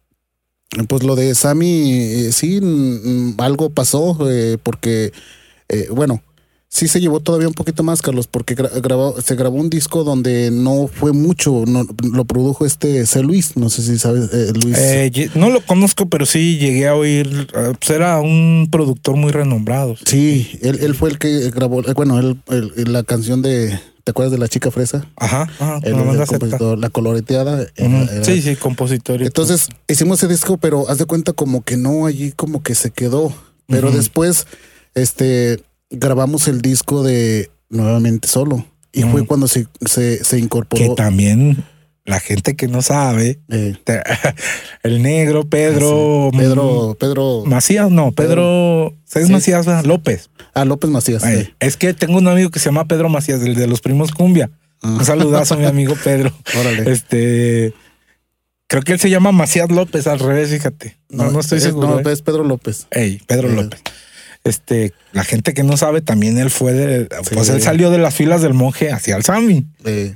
[0.87, 5.13] pues lo de Sammy, eh, sí, mm, algo pasó, eh, porque,
[5.69, 6.23] eh, bueno,
[6.73, 10.05] sí se llevó todavía un poquito más, Carlos, porque gra- grabó, se grabó un disco
[10.05, 13.23] donde no fue mucho, no, lo produjo este C.
[13.23, 14.79] Luis, no sé si sabes, eh, Luis.
[14.79, 17.49] Eh, no lo conozco, pero sí llegué a oír.
[17.55, 19.97] eh, Pues era un productor muy renombrado.
[20.07, 24.13] sí, él, él fue el que grabó, eh, bueno, él, él- la canción de, ¿te
[24.13, 25.05] acuerdas de la chica fresa?
[25.17, 25.81] Ajá, ajá.
[25.83, 26.27] El Z.
[26.27, 27.67] compositor, la coloreteada.
[27.77, 29.21] era- Sí, sí, compositor.
[29.23, 32.93] Entonces hicimos ese disco, pero haz de cuenta como que no, allí como que se
[32.93, 33.35] quedó.
[33.67, 34.47] Pero después,
[34.97, 35.61] este,
[35.91, 38.65] grabamos el disco de nuevamente solo.
[38.93, 39.27] Y fue Ujú.
[39.27, 40.95] cuando se, se, se que incorporó.
[40.95, 41.65] también
[42.05, 44.03] la gente que no sabe, eh, te-
[44.83, 46.31] el negro Pedro.
[46.33, 48.95] sí, Pedro, Pedro, mm, Macías, no, Pedro.
[49.05, 49.33] ¿sabes Sí.
[49.33, 49.67] Macías.
[49.87, 50.31] López.
[50.55, 51.23] ah, López Macías.
[51.23, 51.51] Ay.
[51.61, 54.51] Es que tengo un amigo que se llama Pedro Macías, el de los primos Cumbia.
[54.83, 54.97] Ah.
[54.99, 56.33] Un saludazo a mi amigo Pedro.
[56.59, 56.91] Órale.
[56.91, 57.75] Este.
[58.67, 60.97] Creo que él se llama Macías López al revés, fíjate.
[61.11, 61.89] No, no, estoy seguro.
[61.89, 62.13] No, ¿eh?
[62.13, 62.87] es Pedro López.
[62.91, 63.55] Ey, Pedro Eh.
[63.55, 63.83] López.
[64.45, 67.35] Este, la gente que no sabe, también él fue de, Sí.
[67.35, 69.67] pues él salió de las filas del monje hacia el Sami.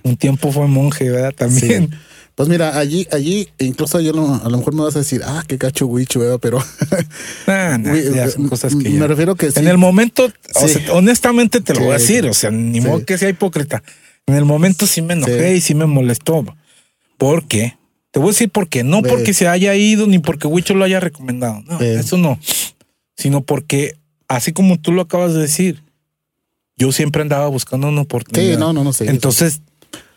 [0.02, 1.32] Un tiempo fue monje, ¿verdad?
[1.36, 1.90] También.
[1.90, 1.96] Sí.
[2.34, 5.56] Pues mira, allí, allí, incluso yo a lo mejor me vas a decir, ah, qué
[5.56, 6.38] cacho Wicho, ¿verdad?
[6.42, 6.58] pero
[7.46, 9.50] Nah, nah, ya son cosas que me refiero que.
[9.54, 10.74] En el momento, o Sí.
[10.74, 13.82] sea, honestamente te lo voy a decir, o sea, ni modo que sea hipócrita.
[14.26, 16.44] En el momento sí me enojé y sí me molestó.
[17.18, 17.76] ¿Por qué?
[18.10, 18.82] Te voy a decir por qué.
[18.84, 21.62] No porque se haya ido ni porque Huicho lo haya recomendado.
[21.66, 22.40] No, eso no.
[23.16, 23.94] Sino porque,
[24.28, 25.82] así como tú lo acabas de decir,
[26.76, 28.54] yo siempre andaba buscando una oportunidad.
[28.54, 29.08] Sí, no, no, no sé.
[29.08, 29.60] Entonces,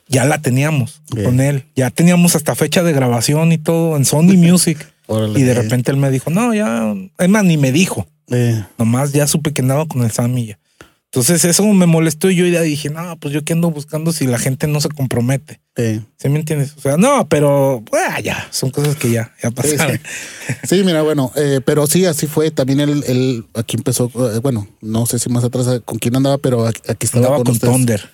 [0.08, 1.24] ya la teníamos Ve.
[1.24, 1.66] con él.
[1.76, 4.78] Ya teníamos hasta fecha de grabación y todo en Sony Music.
[5.08, 8.08] Órale, y de eh, repente él me dijo, no, ya, es más, ni me dijo.
[8.30, 10.60] eh, Nomás ya supe que andaba con el Sammy ya.
[11.05, 14.28] Entonces eso me molestó y yo ya dije, no, pues yo qué ando buscando si
[14.28, 15.62] la gente no se compromete.
[15.78, 16.01] eh.
[16.18, 16.74] ¿Sí me entiendes?
[16.78, 19.99] O sea, no, pero ah, ya, son cosas que ya, ya Sí, pasaron.
[20.68, 22.51] Sí, mira, bueno, eh, pero sí, así fue.
[22.51, 26.15] También él, él aquí empezó, eh, bueno, no sé si más atrás eh, con quién
[26.15, 27.59] andaba, pero aquí, estaba Andaba con.
[27.59, 28.09] Thunder,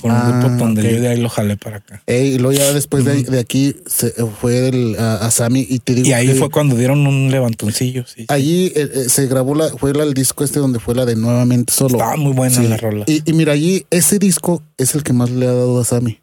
[0.00, 0.86] con Ah, el grupo Thunder.
[0.86, 0.92] ok.
[0.92, 2.02] Yo de ahí lo jalé para acá.
[2.06, 5.94] Y luego ya después de, de aquí se fue el, a, a Sammy y te
[5.96, 8.04] digo Y ahí que fue cuando dieron un levantoncillo.
[8.06, 11.16] Sí, allí eh, se grabó la, fue la- el disco este donde fue la de
[11.16, 11.96] nuevamente solo.
[11.96, 13.04] Estaba muy buena la rola.
[13.08, 16.20] Y, y mira, allí ese disco es el que más le ha dado a Sammy.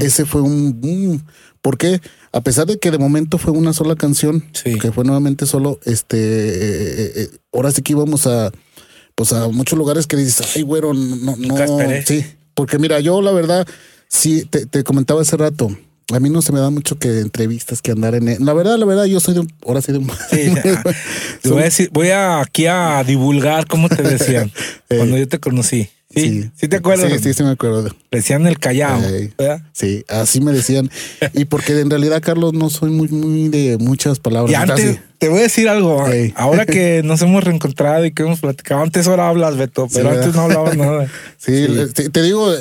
[0.00, 1.22] Ese fue un boom.
[1.66, 2.00] Porque
[2.30, 4.78] a pesar de que de momento fue una sola canción, Sí.
[4.78, 8.52] que fue nuevamente solo, este, eh, eh, ahora sí que íbamos a,
[9.16, 11.56] pues a muchos lugares que dices, ay, güero, no, no,
[12.06, 12.24] sí.
[12.54, 13.66] Porque mira, yo la verdad,
[14.06, 15.76] sí, te, te comentaba hace rato,
[16.12, 18.44] a mí no se me da mucho que entrevistas, que andar en...
[18.44, 20.08] La verdad, la verdad, yo soy de un, ahora sí de un...
[20.30, 20.54] Sí,
[21.42, 24.52] te voy a decir, voy a, aquí a divulgar cómo te decían
[24.88, 25.88] Eh, cuando yo te conocí.
[26.14, 27.10] Sí, sí, te acuerdas.
[27.12, 27.90] Sí, sí, sí me acuerdo.
[28.16, 29.00] Decían el Callao.
[29.72, 30.90] Sí, así me decían.
[31.34, 34.50] Y porque en realidad, Carlos, no soy muy, muy de muchas palabras.
[34.50, 34.98] Y antes, Casi.
[35.18, 36.04] te voy a decir algo.
[36.34, 40.34] Ahora que nos hemos reencontrado y que hemos platicado, antes ahora hablas, Beto, pero antes
[40.34, 41.10] no hablabas nada.
[41.38, 42.56] Sí, le- te, te digo, eh,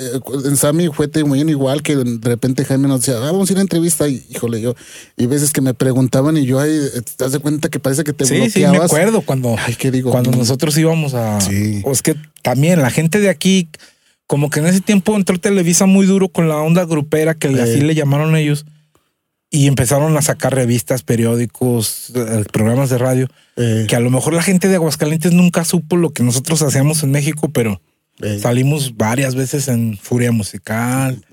[0.45, 3.57] en Sammy fue muy igual que de repente Jaime nos decía, ah, vamos a ir
[3.57, 4.07] a entrevista.
[4.07, 4.75] Y híjole, yo,
[5.17, 8.13] y veces que me preguntaban y yo, ay, te das de cuenta que parece que
[8.13, 8.79] te Sí, sí, bloqueabas.
[8.79, 10.11] me acuerdo cuando, Ay, ¿qué digo?
[10.11, 11.39] cuando nosotros íbamos a.
[11.41, 11.81] Sí.
[11.83, 13.69] O es que también la gente de aquí,
[14.27, 17.61] como que en ese tiempo entró Televisa muy duro con la onda grupera, que Eh.
[17.61, 18.65] así le llamaron ellos,
[19.51, 24.41] y empezaron a sacar revistas, periódicos, eh, programas de radio, que a lo mejor la
[24.43, 27.81] gente de Aguascalientes nunca supo lo que nosotros hacíamos en México, pero
[28.41, 31.23] salimos varias veces en Furia Musical,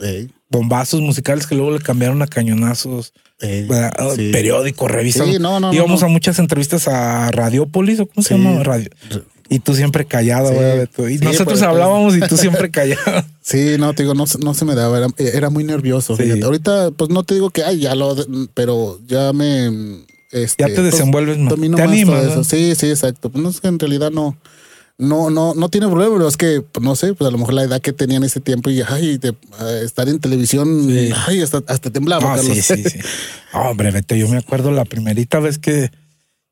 [0.51, 3.67] bombazos musicales que luego le cambiaron a cañonazos, eh,
[4.17, 4.31] sí.
[4.31, 5.27] periódicos, revistas.
[5.27, 6.07] Sí, no, no, Íbamos no.
[6.07, 8.41] a muchas entrevistas a Radiopolis o cómo se Sí.
[8.41, 8.91] llama Radio.
[9.55, 11.19] Y tú siempre callado, Sí.
[11.21, 13.25] nosotros pues, hablábamos y tú siempre callado.
[13.43, 16.17] Sí, no, te digo, no, se- no se me daba, era, era muy nervioso.
[16.17, 16.41] Sí.
[16.43, 18.17] Ahorita, pues no te digo que, ay, ya lo,
[18.55, 20.05] pero ya me...
[20.31, 21.51] Este, Ya te pues, desenvuelves más.
[21.51, 22.41] domino Te más animas, todo ¿no?
[22.41, 22.45] eso.
[22.45, 23.29] Sí, sí, exacto.
[23.31, 24.39] Pues no es que en realidad no,
[24.97, 27.53] no, no, no tiene problema, pero es que, pues, no sé, pues a lo mejor
[27.53, 31.11] la edad que tenía en ese tiempo y, ay, de, eh, estar en televisión, Sí.
[31.27, 32.57] ay, hasta, hasta temblaba, Ah, Carlos.
[32.57, 32.99] sí, sí, sí.
[33.53, 35.91] Hombre, Beto, yo me acuerdo la primerita vez que,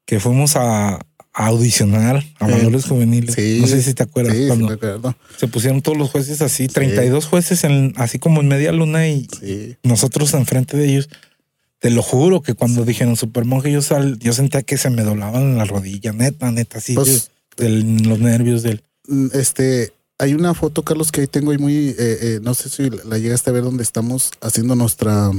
[0.05, 0.99] que fuimos a,
[1.33, 2.47] a audicionar a.
[2.47, 3.35] Valores Juveniles.
[3.35, 3.59] Sí.
[3.61, 4.35] No sé si te acuerdas.
[4.35, 5.17] Sí, sí, cuando me acuerdo.
[5.39, 9.29] se pusieron todos los jueces así, 32 jueces en, así como en media luna y
[9.83, 11.09] nosotros enfrente de ellos.
[11.79, 15.03] Te lo juro que cuando dijeron Super Monje, yo, sal, yo sentía que se me
[15.03, 18.83] doblaban las rodillas, neta, neta, así, Pues- los nervios del.
[19.09, 22.69] Mm, Este, hay una foto, Carlos, que ahí tengo ahí muy, eh, eh, no sé
[22.69, 25.31] si la llegaste a ver donde estamos haciendo nuestra,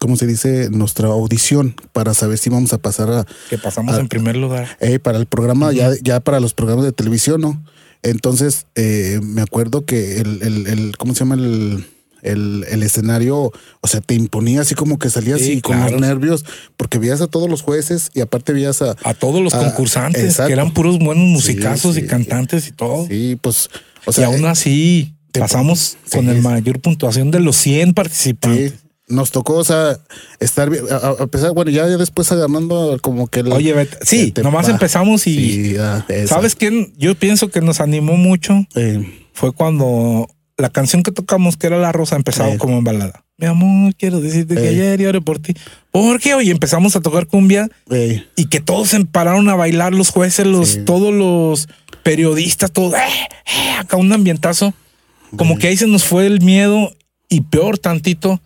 [0.00, 0.68] ¿cómo se dice?
[0.70, 3.26] Nuestra audición para saber si vamos a pasar a...
[3.48, 4.76] Que pasamos a- en primer lugar.
[4.80, 7.62] eh, para el programa, ya, ya para los programas de televisión, ¿no?
[8.02, 11.34] Entonces, eh, me acuerdo que el, el, el- ¿cómo se llama?
[11.36, 11.84] El,
[12.22, 15.92] el, el escenario, o sea, te imponía así como que salías Sí, así con claro.
[15.92, 16.44] los nervios,
[16.76, 18.96] porque veías a todos los jueces y aparte veías a...
[19.04, 20.48] A todos los concursantes, exacto.
[20.48, 22.02] que eran puros buenos musicazos sí.
[22.02, 23.06] y cantantes y todo.
[23.06, 23.68] Sí, pues,
[24.06, 28.74] o y sea, aún así te- pasamos con el mayor puntuación de los 100 participantes.
[29.10, 29.98] Nos tocó, o sea,
[30.38, 33.98] estar bien, a, a- pesar, bueno, ya, ya después agarrando como que el, Oye, Beto,
[34.02, 34.70] sí, te- nomás va.
[34.72, 35.34] empezamos y
[35.72, 36.04] Sí, ah.
[36.26, 36.92] ¿sabes quién?
[36.96, 38.66] Yo pienso que nos animó mucho.
[38.74, 43.24] Eh, Fue cuando la canción que tocamos, que era La Rosa, empezaba como en balada.
[43.38, 45.54] Mi amor, quiero decirte que ayer lloré por ti.
[45.90, 46.34] ¿Por qué?
[46.34, 47.68] Oye, empezamos a tocar cumbia
[48.36, 51.66] y que todos se pararon a bailar, los jueces, los, todos los
[52.02, 53.00] periodistas, todo, eh,
[53.46, 54.74] eh, acá un ambientazo.
[55.36, 56.92] Como que ahí se nos fue el miedo
[57.28, 58.40] y peor tantito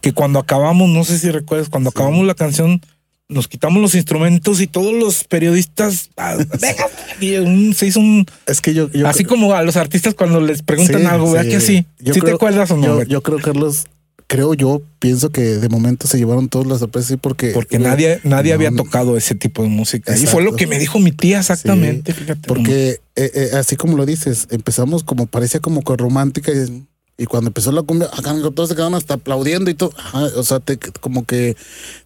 [0.00, 2.80] que cuando acabamos, no sé si recuerdas, cuando acabamos la canción,
[3.28, 6.86] nos quitamos los instrumentos y todos los periodistas, ah, venga,
[7.20, 10.40] y un- se hizo un, es que yo, yo así como a los artistas cuando
[10.40, 11.50] les preguntan Sí, algo, ¿verdad sí.
[11.50, 11.86] que sí?
[11.98, 12.86] Yo ¿Sí te acuerdas o no?
[12.86, 13.84] yo, yo creo, Carlos,
[14.28, 17.50] creo yo, pienso que de momento se llevaron todas las sorpresas porque...
[17.50, 20.12] Porque nadie, nadie No, había tocado ese tipo de música.
[20.12, 20.32] Y Exacto.
[20.32, 22.46] fue lo que me dijo mi tía exactamente, fíjate.
[22.48, 26.84] Porque eh, eh, así como lo dices, empezamos como parecía como que romántica y,
[27.20, 29.92] y cuando empezó la cumbia, acá todos se quedaron hasta aplaudiendo y todo.
[29.98, 31.56] Ajá, o sea, te, como que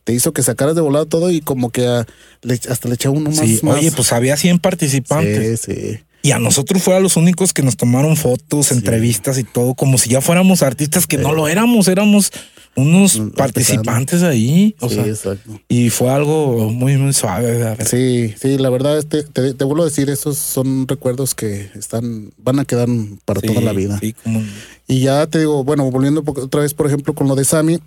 [0.04, 2.06] te hizo que sacaras de volado todo y como que a-
[2.42, 3.38] le- hasta le echaba uno más.
[3.40, 5.60] Sí, más- oye, pues había 100 participantes.
[5.60, 5.98] Sí, sí.
[6.24, 10.08] Y a nosotros fueron los únicos que nos tomaron fotos, entrevistas y todo, como si
[10.10, 12.30] ya fuéramos artistas que no lo éramos, éramos
[12.74, 14.74] unos Mm, participantes ahí.
[14.80, 15.60] O sí, sea, exacto.
[15.68, 17.76] y fue algo muy, muy suave.
[17.84, 22.32] Sí, sí, la verdad, este, te, te vuelvo a decir, esos son recuerdos que están,
[22.38, 22.88] van a quedar
[23.24, 23.98] para Sí, toda la vida.
[24.00, 24.42] Sí, como
[24.86, 27.78] Y ya te digo, bueno, volviendo otra vez, por ejemplo, con lo de Sammy,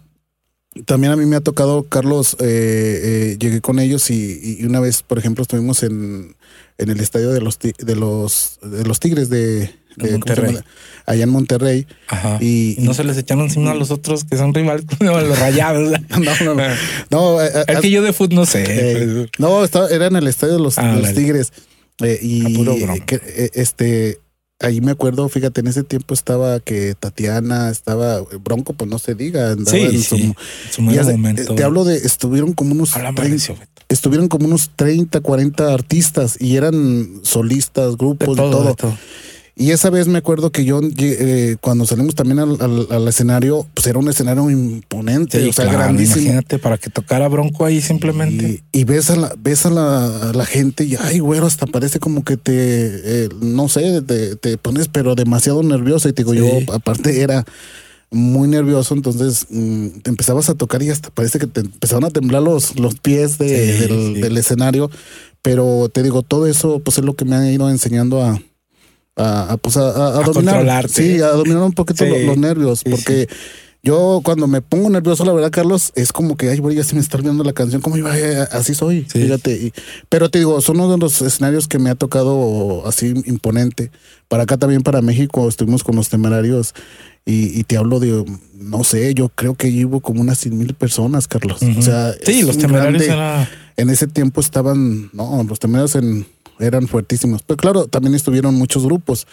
[0.85, 2.99] también a mí me ha tocado, Carlos, eh,
[3.31, 6.35] eh, llegué con ellos y, y una vez, por ejemplo, estuvimos en,
[6.77, 9.73] en el estadio de los, de los, de los Tigres de,
[11.05, 11.87] allá en Monterrey.
[12.07, 12.37] Ajá.
[12.41, 15.91] Y- no se les echaron encima a los otros que son rivales, no, los rayados.
[16.09, 16.63] No, no, no.
[17.11, 18.63] No, eh, eh, Es que yo de fútbol no sé.
[18.67, 21.13] Eh, pues, no, estaba, era en el estadio de los, Ah, los.
[21.13, 21.51] Tigres.
[22.01, 24.19] Eh, y que, eh, este,
[24.59, 29.15] ahí me acuerdo, fíjate, en ese tiempo estaba que Tatiana, estaba Bronco, pues no se
[29.15, 30.35] diga, andaba sí, en su-
[30.71, 31.55] su momento.
[31.55, 33.83] Te hablo de, estuvieron como unos Háblame 30 de eso, Beto.
[33.87, 38.65] estuvieron como unos 30, 40 artistas y eran solistas, De grupos, todo, de todo.
[38.65, 38.97] de todo.
[39.57, 43.65] Y esa vez me acuerdo que yo, eh, cuando salimos también al, al- al escenario,
[43.73, 46.17] pues era un escenario imponente, Sí, o sea, claro, grandísimo.
[46.23, 48.61] Imagínate para que tocara Bronco ahí simplemente.
[48.73, 51.67] Y, y ves a la, ves a la, a la gente y ay, güero, hasta
[51.67, 56.09] parece como que te, eh, no sé, te, te pones pero demasiado nervioso.
[56.09, 56.39] Y te digo, Sí.
[56.65, 57.45] yo aparte era
[58.11, 62.09] muy nervioso, entonces mm, te empezabas a tocar y hasta parece que te empezaban a
[62.09, 64.21] temblar los, los pies de- Sí, del, sí.
[64.21, 64.91] del escenario.
[65.41, 68.41] Pero te digo, todo eso pues es lo que me ha ido enseñando a,
[69.15, 70.33] a, a, pues, a, a- dominar.
[70.55, 70.89] controlarte.
[70.93, 72.25] Sí, a dominar un poquito Sí.
[72.25, 73.27] los, nervios, Sí, porque
[73.83, 76.95] yo cuando me pongo nervioso, la verdad, Carlos, es como que, ay, güey, ya se
[76.95, 79.53] me está olvidando la canción, como iba, Eh, así soy, fíjate.
[79.53, 79.73] y-
[80.09, 83.91] pero te digo, son uno de los escenarios que me ha tocado así imponente.
[84.27, 86.73] Para acá también, para México, estuvimos con los temerarios
[87.25, 90.73] y, y te hablo de, no sé, yo creo que hubo como unas 100 mil
[90.73, 91.59] personas, Carlos.
[91.77, 96.25] O sea, sí, los temerarios grande- era- en ese tiempo estaban, no, los temerarios en,
[96.59, 97.41] eran fuertísimos.
[97.43, 99.27] Pero claro, también estuvieron muchos grupos.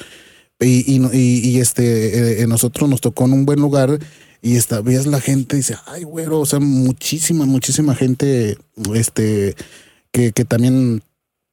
[0.60, 3.98] Y, y, y- y, este, eh, nosotros nos tocó en un buen lugar
[4.42, 8.56] y esta, veías la gente y dice, ay, güero, o sea, muchísima, muchísima gente,
[8.94, 9.56] este,
[10.12, 11.02] que, que también,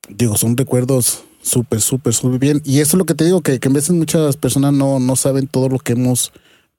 [0.10, 2.62] digo, son recuerdos súper, súper, súper bien.
[2.66, 5.16] Y eso es lo que te digo, que, que en veces muchas personas no, no
[5.16, 6.32] saben todo lo que hemos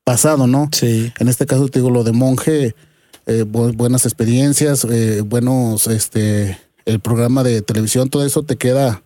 [0.05, 0.69] pasado, ¿no?
[0.73, 1.13] Sí.
[1.19, 2.75] En este caso te digo lo de monje,
[3.27, 6.59] eh, bu- buenas experiencias, eh, buenos, este,
[6.91, 9.03] el programa de televisión, todo eso te queda,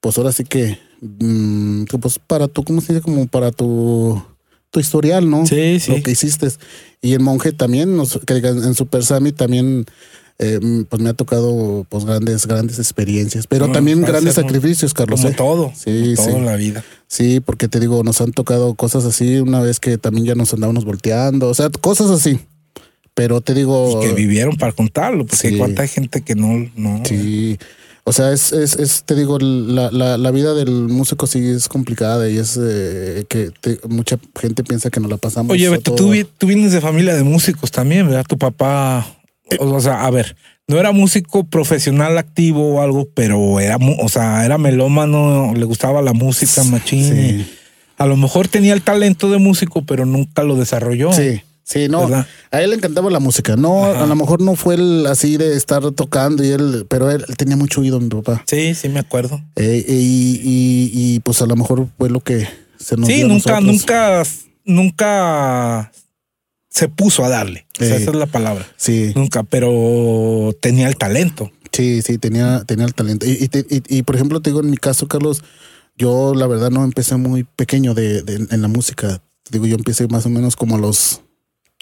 [0.00, 3.02] pues ahora sí que, mm, que, pues para tu, ¿cómo se dice?
[3.02, 4.22] Como para tu,
[4.70, 5.46] tu historial, ¿no?
[5.46, 5.92] Sí, sí.
[5.92, 6.48] Lo que hiciste.
[7.00, 9.84] Y el monje también, nos, que en Super Sammy también,
[10.38, 14.94] eh, mm, pues me ha tocado, pues grandes, grandes experiencias, pero No, también grandes sacrificios,
[14.94, 15.20] Carlos.
[15.20, 15.36] Como ¿eh?
[15.36, 15.72] todo.
[15.76, 16.32] Sí, como todo sí.
[16.40, 16.84] en la vida.
[17.06, 20.52] Sí, porque te digo, nos han tocado cosas así, una vez que también ya nos
[20.54, 22.40] andábamos volteando, o sea, cosas así.
[23.14, 25.58] Pero te digo, Y que vivieron para contarlo, porque Sí.
[25.58, 27.02] cuánta gente que no, no.
[27.04, 27.58] sí,
[28.04, 31.68] o sea, es, es, es te digo, la, la, la vida del músico sí es
[31.68, 35.52] complicada y es eh, que te- mucha gente piensa que nos la pasamos.
[35.52, 38.24] Oye, Beto, tú, tú vienes de familia de músicos también, ¿verdad?
[38.26, 39.06] Tu papá,
[39.60, 40.34] o, sea, a ver,
[40.66, 46.00] no era músico profesional activo o algo, pero era, o sea, era melómano, le gustaba
[46.02, 47.14] la música machín.
[47.14, 47.52] Sí.
[47.98, 51.12] A lo mejor tenía el talento de músico, pero nunca lo desarrolló.
[51.12, 52.02] Sí, sí, no.
[52.08, 52.26] ¿Verdad?
[52.50, 53.56] A él le encantaba la música.
[53.56, 54.04] No, Ajá.
[54.04, 57.36] a lo mejor no fue el así de estar tocando y él, pero él, él
[57.36, 58.42] tenía mucho oído, mi papá.
[58.46, 59.40] Sí, sí me acuerdo.
[59.56, 62.46] Eh, y, y, y, pues a lo mejor fue lo que
[62.78, 64.22] se nos Sí, dio nunca, nunca,
[64.64, 65.92] nunca
[66.68, 67.66] se puso a darle.
[67.80, 68.02] O sea, Eh.
[68.02, 68.66] esa es la palabra.
[68.76, 71.50] Sí, Nunca, pero tenía el talento.
[71.70, 73.26] sí, sí, tenía, tenía el talento.
[73.26, 75.42] Y, y, te- y- y, por ejemplo, te digo, en mi caso, Carlos,
[75.96, 79.22] yo la verdad no empecé muy pequeño de, de- en la música.
[79.44, 81.20] Te digo, yo empecé más o menos como a los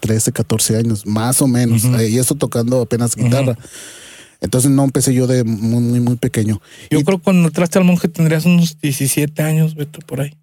[0.00, 1.84] 13, 14 años, más o menos.
[1.84, 3.56] Eh, y eso tocando apenas guitarra.
[4.40, 6.60] Entonces no empecé yo de muy, muy, muy pequeño.
[6.90, 10.34] Yo Y- creo que cuando entraste al monje tendrías unos 17 años, Beto, por ahí.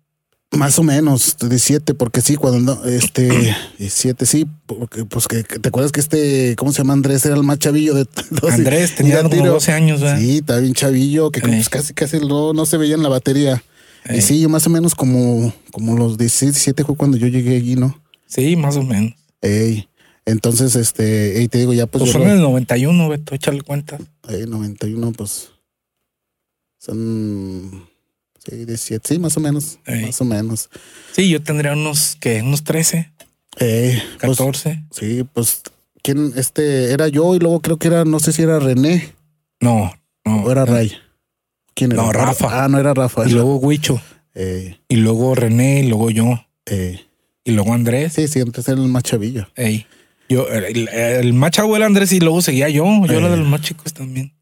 [0.52, 5.28] Más o menos, de siete, porque sí, cuando no, este, de siete, sí, porque pues
[5.28, 7.26] que, te acuerdas que este, ¿cómo se llama Andrés?
[7.26, 8.06] Era el más chavillo de
[8.40, 8.54] todos.
[8.54, 9.52] Andrés tenía como tiro.
[9.54, 10.20] 12 años, ¿verdad?
[10.20, 13.62] Sí, estaba bien chavillo, que pues, casi, casi no, no se veía en la batería.
[14.06, 14.20] Ey.
[14.20, 17.58] Y sí, yo más o menos como, como los 16, 17 fue cuando yo llegué
[17.58, 18.00] allí, ¿no?
[18.28, 19.14] Sí, más o menos.
[19.42, 19.88] Ey,
[20.26, 23.98] entonces, este, y te digo, ya pues, Pues son en el 91, Beto, échale cuenta.
[24.30, 25.50] ey, 91, pues,
[26.80, 27.88] son,
[28.46, 30.06] sí, 17, sí, más o menos, Ey.
[30.06, 30.70] más o menos.
[31.14, 33.12] Sí, yo tendría unos, que Unos 13,
[33.58, 34.84] Ey, pues, 14.
[34.92, 35.62] Sí, pues,
[36.04, 36.34] ¿quién?
[36.36, 39.14] Este, era yo y luego creo que era, no sé si era René
[39.60, 39.92] no,
[40.26, 40.44] no.
[40.44, 40.92] o era Ray.
[41.74, 42.04] ¿Quién era?
[42.04, 42.64] No, Rafa.
[42.64, 43.28] Ah, no era Rafa.
[43.28, 44.00] Y luego Huicho.
[44.36, 46.46] Eh, Y luego René, y luego yo.
[46.68, 47.07] eh,
[47.48, 48.14] Y luego Andrés.
[48.14, 49.48] sí, sí, antes era el más chavillo.
[49.56, 49.86] Ey.
[50.30, 52.84] Yo, el, el más chavo era Andrés y luego seguía yo.
[53.08, 54.34] Yo era de los más chicos también.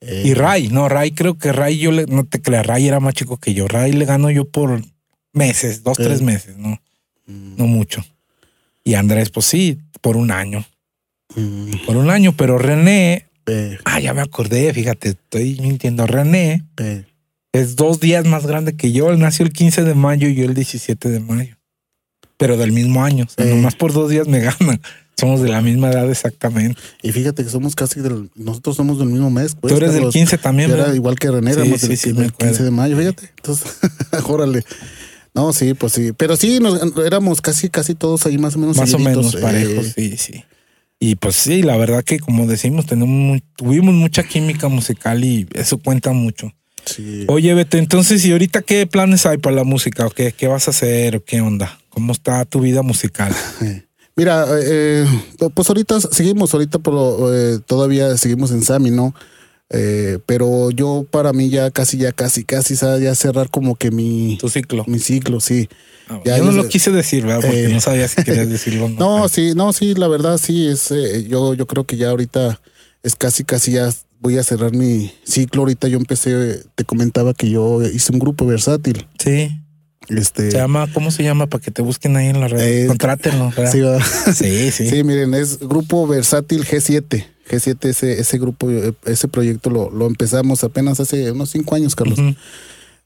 [0.00, 3.00] Eh, Y Ray, no, Ray, creo que Ray, yo le, no te creas, Ray era
[3.00, 3.66] más chico que yo.
[3.66, 4.80] Ray le gano yo por
[5.32, 6.04] meses, dos, Eh.
[6.04, 6.80] tres meses, no,
[7.26, 8.04] mm, no mucho.
[8.84, 10.64] Y Andrés, pues sí, por un año,
[11.34, 13.26] mm, por un año, pero René,
[13.84, 16.06] ah, ya me acordé, fíjate, estoy mintiendo.
[16.06, 16.62] René
[17.52, 19.10] es dos días más grande que yo.
[19.10, 21.55] Él nació el 15 de mayo y yo el 17 de mayo,
[22.36, 23.24] pero del mismo año.
[23.24, 23.54] O sea, Eh.
[23.54, 24.80] nomás por dos días me ganan.
[25.18, 26.78] Somos de la misma edad exactamente.
[27.02, 29.56] Y fíjate que somos casi del, nosotros somos del mismo mes.
[29.58, 30.14] Pues, Tú eres del Carlos.
[30.14, 32.50] 15 también, era igual que René, Sí, éramos sí, del, sí, me del acuerdo.
[32.52, 33.30] 15 de mayo, fíjate.
[33.36, 33.66] Entonces,
[34.28, 34.62] órale.
[35.34, 36.12] No, sí, pues sí.
[36.16, 38.76] Pero sí, nos, éramos casi, casi todos ahí más o menos.
[38.76, 40.44] más o menos eh, parejos, sí, sí.
[40.98, 45.76] Y pues sí, la verdad que como decimos, tenemos tuvimos mucha química musical y eso
[45.78, 46.52] cuenta mucho.
[46.86, 47.24] sí.
[47.28, 50.06] Oye, Beto, entonces, ¿y ahorita qué planes hay para la música?
[50.06, 51.16] ¿O qué, qué vas a hacer?
[51.16, 51.78] ¿O qué onda?
[51.96, 53.34] ¿Cómo está tu vida musical?
[54.16, 55.06] Mira, eh,
[55.54, 59.14] pues ahorita seguimos, ahorita por eh, todavía seguimos en Sami, ¿no?
[59.70, 63.90] Eh, pero yo para mí ya casi, ya casi, casi sa- ya cerrar como que
[63.90, 64.84] mi, Tu ciclo.
[64.86, 65.70] mi ciclo, sí.
[66.10, 67.40] Ah, ya yo no yo lo quise decir, ¿verdad?
[67.40, 67.68] Porque Eh.
[67.72, 69.20] no sabía si querías decirlo no.
[69.20, 72.60] No, sí, no, sí, la verdad sí, es, eh, yo, yo creo que ya ahorita
[73.02, 73.88] es casi, casi ya
[74.20, 75.62] voy a cerrar mi ciclo.
[75.62, 79.06] Ahorita yo empecé, te comentaba que yo hice un grupo versátil.
[79.18, 79.48] Sí.
[80.08, 81.46] Este, Se llama, ¿cómo se llama?
[81.46, 82.60] Para que te busquen ahí en la red.
[82.60, 82.86] Eh,
[83.70, 83.82] sí.
[84.34, 84.88] Sí, sí.
[84.90, 87.26] Sí, miren, es Grupo Versátil G7.
[87.48, 91.94] G7, ese, ese grupo, eh, ese proyecto lo, lo empezamos apenas hace unos cinco años,
[91.94, 92.18] Carlos.
[92.18, 92.34] Ujú.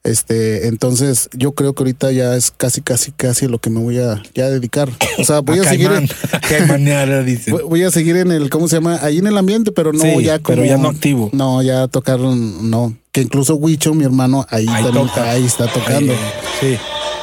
[0.03, 3.99] Este, entonces yo creo que ahorita ya es casi, casi, casi lo que me voy
[3.99, 4.89] a ya dedicar.
[5.19, 6.09] O sea, voy a, seguir en,
[7.69, 8.97] voy- a seguir en el, ¿cómo se llama?
[9.03, 10.55] Ahí en el ambiente, pero no Sí, ya como.
[10.55, 11.29] pero ya no activo.
[11.33, 12.97] No, ya tocar, no.
[13.11, 16.13] Que incluso Huicho, mi hermano, ahí, Ahí también- ahí está tocando.
[16.59, 16.77] Sí.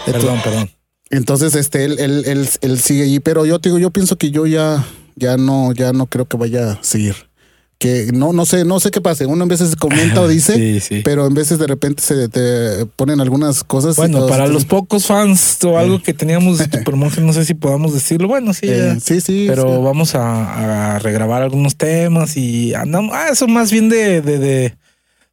[0.07, 0.71] Perdón, perdón.
[1.11, 4.31] Entonces, este, él, él, él, él sigue allí, pero yo te digo, yo pienso que
[4.31, 7.17] yo ya, ya no, ya no creo que vaya a seguir.
[7.81, 9.25] Que no, no sé, no sé qué pase.
[9.27, 11.03] Uno en veces comenta o dice, Sí, sí.
[11.05, 13.95] pero en veces de repente se te ponen algunas cosas.
[13.95, 17.95] Bueno, para los pocos fans o algo que teníamos de Supermonje, no sé si podamos
[17.95, 18.27] decirlo.
[18.27, 19.45] Bueno, sí, Eh, sí, sí.
[19.49, 19.83] pero sí.
[19.85, 23.13] vamos a, a regrabar algunos temas y andamos.
[23.15, 24.75] Ah, eso más bien de, de, de,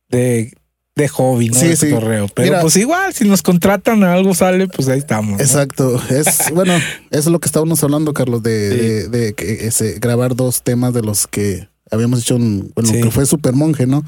[0.10, 0.54] de,
[0.96, 1.60] de hobby, ¿no?
[1.60, 1.90] Sí, de sí.
[1.90, 2.28] cotorreo.
[2.28, 2.62] Pero Mira.
[2.62, 5.40] pues igual, si nos contratan algo sale, pues ahí estamos.
[5.40, 5.44] ¿no?
[5.44, 6.00] Exacto.
[6.12, 8.78] Es bueno, eso es lo que estábamos hablando, Carlos, de, Sí.
[8.78, 13.02] de, de que ese, grabar dos temas de los que habíamos hecho, un, bueno, Sí.
[13.02, 14.04] que fue Super Monje, ¿no?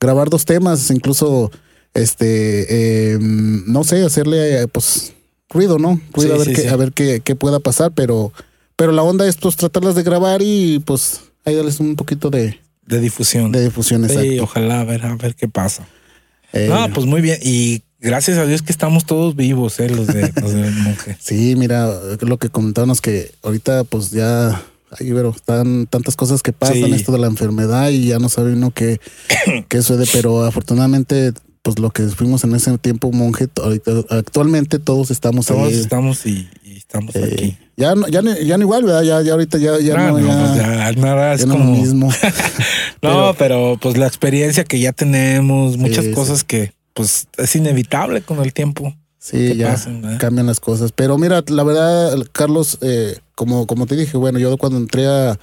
[0.00, 1.50] Grabar dos temas, incluso,
[1.94, 2.66] este,
[3.14, 5.12] eh, no sé, hacerle, pues,
[5.48, 6.00] ruido, ¿no?
[6.12, 6.68] Ruido Sí, a ver, sí, qué, sí.
[6.68, 8.32] a ver qué, qué pueda pasar, pero,
[8.76, 12.60] pero la onda es, pues, tratarlas de grabar y, pues, ahí darles un poquito de,
[12.86, 13.52] De difusión.
[13.52, 14.42] de difusión, sí, exacto.
[14.44, 15.88] ojalá a ver, a ver qué pasa.
[16.52, 17.38] Eh, No, pues muy bien.
[17.42, 21.16] Y gracias a Dios que estamos todos vivos, eh, los de los del monje.
[21.20, 21.90] Sí, mira,
[22.20, 24.62] lo que comentábamos que ahorita pues ya,
[24.92, 26.92] ahí pero están tantas cosas que pasan, Sí.
[26.92, 29.00] esto de la enfermedad y ya no sabe uno qué,
[29.68, 31.32] qué sucede, pero afortunadamente
[31.62, 35.74] pues lo que fuimos en ese tiempo monje, ahorita actualmente todos estamos Todos ahí.
[35.80, 37.58] estamos y, y estamos Eh, aquí.
[37.76, 39.02] Ya no, ya, no- ya no igual, ¿verdad?
[39.02, 41.54] Ya, ya ahorita ya, ya Ah, no, no, ya, pues ya nada es ya no
[41.54, 42.08] como lo mismo.
[43.02, 46.12] No, pero, pues la experiencia que ya tenemos, muchas sí.
[46.12, 48.94] cosas que pues es inevitable con el tiempo.
[49.28, 49.76] Sí, ya
[50.18, 50.92] cambian las cosas.
[50.92, 55.38] Pero mira, la verdad, Carlos, eh, como, como te dije, bueno, yo cuando entré a,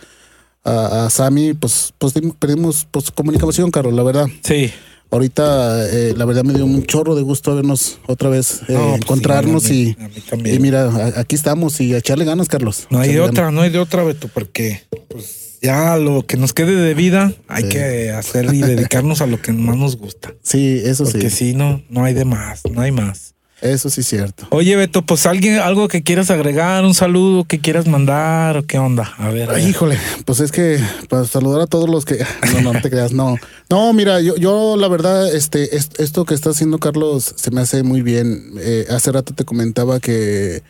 [0.64, 4.28] a, a Sammy, pues, pues dim- perdimos pues, comunicación, Carlos, la verdad.
[4.44, 4.72] Sí.
[5.12, 8.88] Ahorita, eh, la verdad, me dio un chorro de gusto vernos otra vez, eh, No,
[8.92, 10.56] pues, encontrarnos y, a mí- a mí también.
[10.56, 12.88] y mira, aquí estamos y a echarle ganas, Carlos.
[12.90, 16.54] No hay de otra, no hay de otra, Beto, porque pues ya lo que nos
[16.54, 17.70] quede de vida hay Sí.
[17.70, 20.34] que hacer y dedicarnos a lo que más nos gusta.
[20.42, 21.50] Sí, eso Porque sí.
[21.52, 23.33] si no, no hay de más, no hay más.
[23.64, 24.46] Eso sí es cierto.
[24.50, 28.78] Oye, Beto, pues alguien, algo que quieras agregar, un saludo que quieras mandar o qué
[28.78, 29.14] onda.
[29.18, 29.50] A ver.
[29.50, 29.68] a ver.
[29.70, 32.18] Híjole, pues es que para saludar a todos los que
[32.54, 33.38] no, no, no te creas, no.
[33.70, 37.62] No, mira, yo, yo la verdad, este, es- esto que está haciendo Carlos se me
[37.62, 38.52] hace muy bien.
[38.60, 40.62] Eh, hace rato te comentaba que,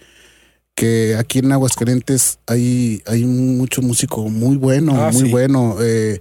[0.75, 5.31] que aquí en Aguascalientes hay, hay mucho músico muy bueno, Ah, muy sí.
[5.31, 5.77] bueno.
[5.81, 6.19] Eh,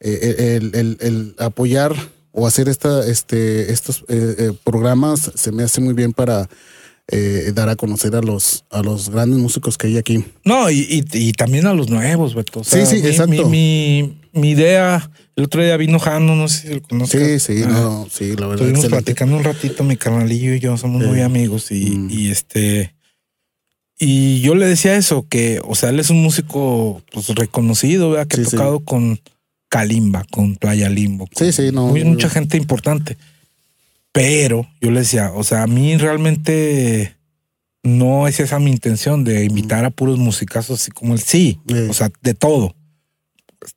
[0.00, 1.94] eh, el, el- el apoyar
[2.36, 6.48] o hacer esta, este, estos eh, eh, programas se me hace muy bien para
[7.08, 10.24] eh, dar a conocer a los, a los grandes músicos que hay aquí.
[10.44, 12.60] No, y, y, y también a los nuevos, Beto.
[12.60, 13.48] O sea, Sí, sí, mi- exacto.
[13.48, 17.20] Mi, mi, mi idea, el otro día vino Jano, no sé si lo conozcas.
[17.20, 18.54] Sí, sí, Ah, no, sí, la verdad.
[18.66, 18.88] Estuvimos excelente.
[18.90, 21.08] platicando un ratito, mi carnalillo y yo somos Sí.
[21.08, 22.10] muy amigos y, Mm.
[22.10, 22.94] y este
[23.98, 28.26] y yo le decía eso que, o sea, él es un músico pues reconocido, ¿verdad?
[28.26, 28.50] que ha sí.
[28.50, 29.20] tocado con
[29.78, 31.88] Kalimba, con Playa Limbo, con Sí, sí, no.
[31.88, 33.16] muy- mucha gente importante.
[34.12, 37.16] Pero yo le decía, o sea, a mí realmente
[37.82, 41.20] no es esa mi intención de invitar a puros musicazos así como él.
[41.20, 41.58] Sí,
[41.90, 42.76] o sea, de todo.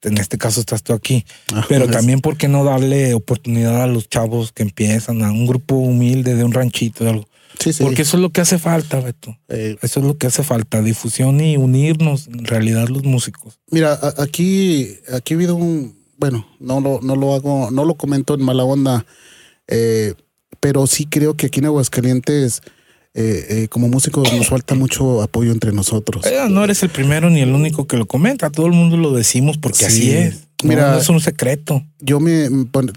[0.03, 1.25] En este caso estás tú aquí.
[1.53, 5.31] Ah, Pero es- también, ¿por qué no darle oportunidad a los chavos que empiezan, a
[5.31, 7.27] un grupo humilde de un ranchito, de algo?
[7.59, 7.83] Sí, sí.
[7.83, 9.37] Porque eso es lo que hace falta, Beto.
[9.49, 13.59] Eh, Eso es lo que hace falta, difusión y unirnos, en realidad, los músicos.
[13.71, 18.33] mira, aquí, aquí ha habido un, bueno, no lo, no lo hago, no lo comento
[18.35, 19.05] en mala onda,
[19.67, 20.13] eh,
[20.59, 22.61] pero sí creo que aquí en Aguascalientes,
[23.13, 26.23] eh, como músicos, nos falta mucho apoyo entre nosotros.
[26.49, 29.57] No eres el primero ni el único que lo comenta, todo el mundo lo decimos
[29.57, 29.85] porque Sí.
[29.85, 30.47] así es.
[30.63, 31.83] Mira- no es un secreto.
[31.99, 32.47] Yo me,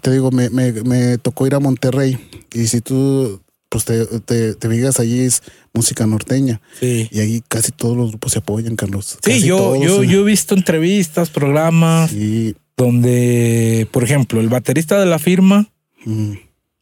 [0.02, 2.18] te digo, me, me, me tocó ir a Monterrey
[2.52, 3.40] y si tú,
[3.70, 5.42] pues te, te, te fijas, allí es
[5.72, 7.08] música norteña Sí.
[7.10, 9.16] y ahí casi todos los grupos se apoyan, Carlos.
[9.22, 14.48] Sí, Casi yo, todos, yo, yo he visto entrevistas, programas Sí, donde, por ejemplo, el
[14.48, 15.70] baterista de la firma
[16.04, 16.32] mm,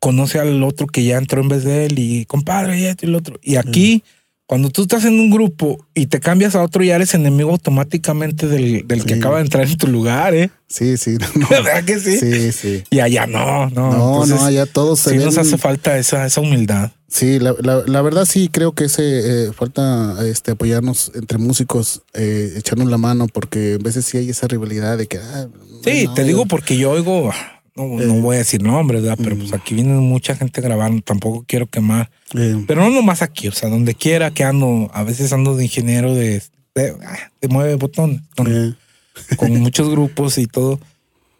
[0.00, 3.10] conoce al otro que ya entró en vez de él y compadre y esto y
[3.10, 3.38] lo otro.
[3.42, 4.02] Y aquí,
[4.48, 8.46] cuando tú estás en un grupo y te cambias a otro, ya eres enemigo automáticamente
[8.48, 10.50] del, del que acaba de entrar en tu lugar, ¿eh?
[10.68, 11.18] sí, sí.
[11.34, 11.46] no.
[11.50, 12.18] ¿Verdad que sí?
[12.18, 12.82] Sí, sí.
[12.88, 13.92] Y allá no, no.
[13.92, 15.26] No, Entonces, no, allá todos se sí ven.
[15.26, 16.92] nos hace falta esa, esa humildad.
[17.08, 22.00] Sí, la, la, la verdad sí creo que ese eh, falta este apoyarnos entre músicos,
[22.14, 25.18] eh, echarnos la mano, porque a veces sí hay esa rivalidad de que.
[25.18, 25.46] ah,
[25.84, 27.30] Sí, no, te digo porque yo oigo,
[27.78, 28.20] no, no Eh.
[28.20, 29.18] voy a decir nombres, ¿verdad?
[29.22, 29.38] Pero Mm.
[29.38, 32.10] pues aquí viene mucha gente grabando, tampoco quiero quemar.
[32.34, 35.64] eh, Pero no nomás aquí, o sea, donde quiera que ando, a veces ando de
[35.64, 36.42] ingeniero de,
[36.74, 38.74] de, ah, de mueve botón, con, eh,
[39.36, 40.78] con muchos grupos y todo.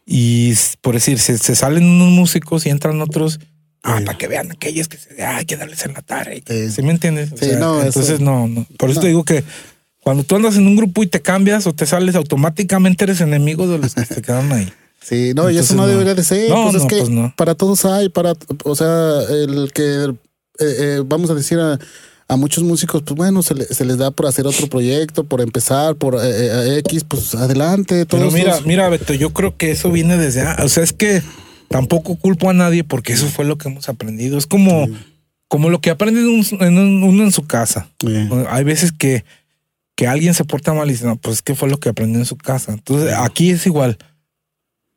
[0.07, 3.39] Y por decir, se, se salen unos músicos y entran otros,
[3.83, 6.43] ah, para que vean aquellos que se, ah, hay que darles en la tarde.
[6.49, 6.71] Sí.
[6.71, 7.33] ¿Sí me entiendes?
[7.33, 8.67] O Sí, sea, no, eso- entonces no, no.
[8.79, 9.03] Por eso No.
[9.03, 9.45] te digo que
[10.03, 13.69] cuando tú andas en un grupo y te cambias o te sales, automáticamente eres enemigo
[13.69, 14.73] de los que se quedaron ahí.
[15.01, 15.89] Sí, no, y eso no, no.
[15.89, 16.51] debería de ser.
[16.51, 18.35] No, pues es no, que pues para todos hay, para,
[18.65, 20.15] o sea, el que eh,
[20.61, 21.79] eh, vamos a decir a,
[22.29, 25.41] a muchos músicos, pues bueno, se, le- se les da por hacer otro proyecto, por
[25.41, 28.07] empezar, por eh, X, pues adelante.
[28.07, 30.83] Pero Todos mira, los- mira, Beto, yo creo que eso viene desde, a- o sea,
[30.83, 31.23] es que
[31.69, 34.37] tampoco culpo a nadie porque eso fue lo que hemos aprendido.
[34.39, 34.89] Es como,
[35.49, 37.89] como lo que aprende un- en un- uno en su casa.
[38.51, 39.25] Hay veces que,
[39.95, 42.19] que alguien se porta mal y dice, no, pues es que fue lo que aprendió
[42.19, 42.73] en su casa.
[42.73, 43.97] Entonces, aquí es igual.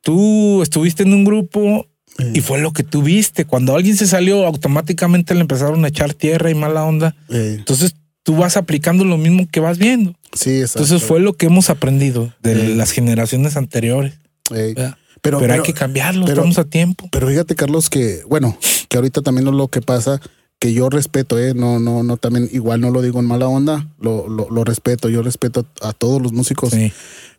[0.02, 1.86] Tú estuviste en un grupo
[2.34, 3.44] y fue lo que tú viste.
[3.46, 7.14] Cuando alguien se salió, automáticamente le empezaron a echar tierra y mala onda.
[7.28, 10.14] Entonces, tú vas aplicando lo mismo que vas viendo.
[10.34, 10.80] sí, exacto.
[10.84, 12.74] Entonces, fue lo que hemos aprendido de Sí.
[12.74, 14.14] las generaciones anteriores.
[14.48, 17.08] Pero, Pero, hay pero- que cambiarlo, pero- estamos a tiempo.
[17.12, 18.56] Pero fíjate, Carlos, que, bueno,
[18.88, 20.20] que ahorita también es lo que pasa,
[20.58, 23.88] que yo respeto, eh, no, no, no, también igual no lo digo en mala onda,
[24.00, 26.72] lo, lo, lo respeto, yo respeto a todos los músicos,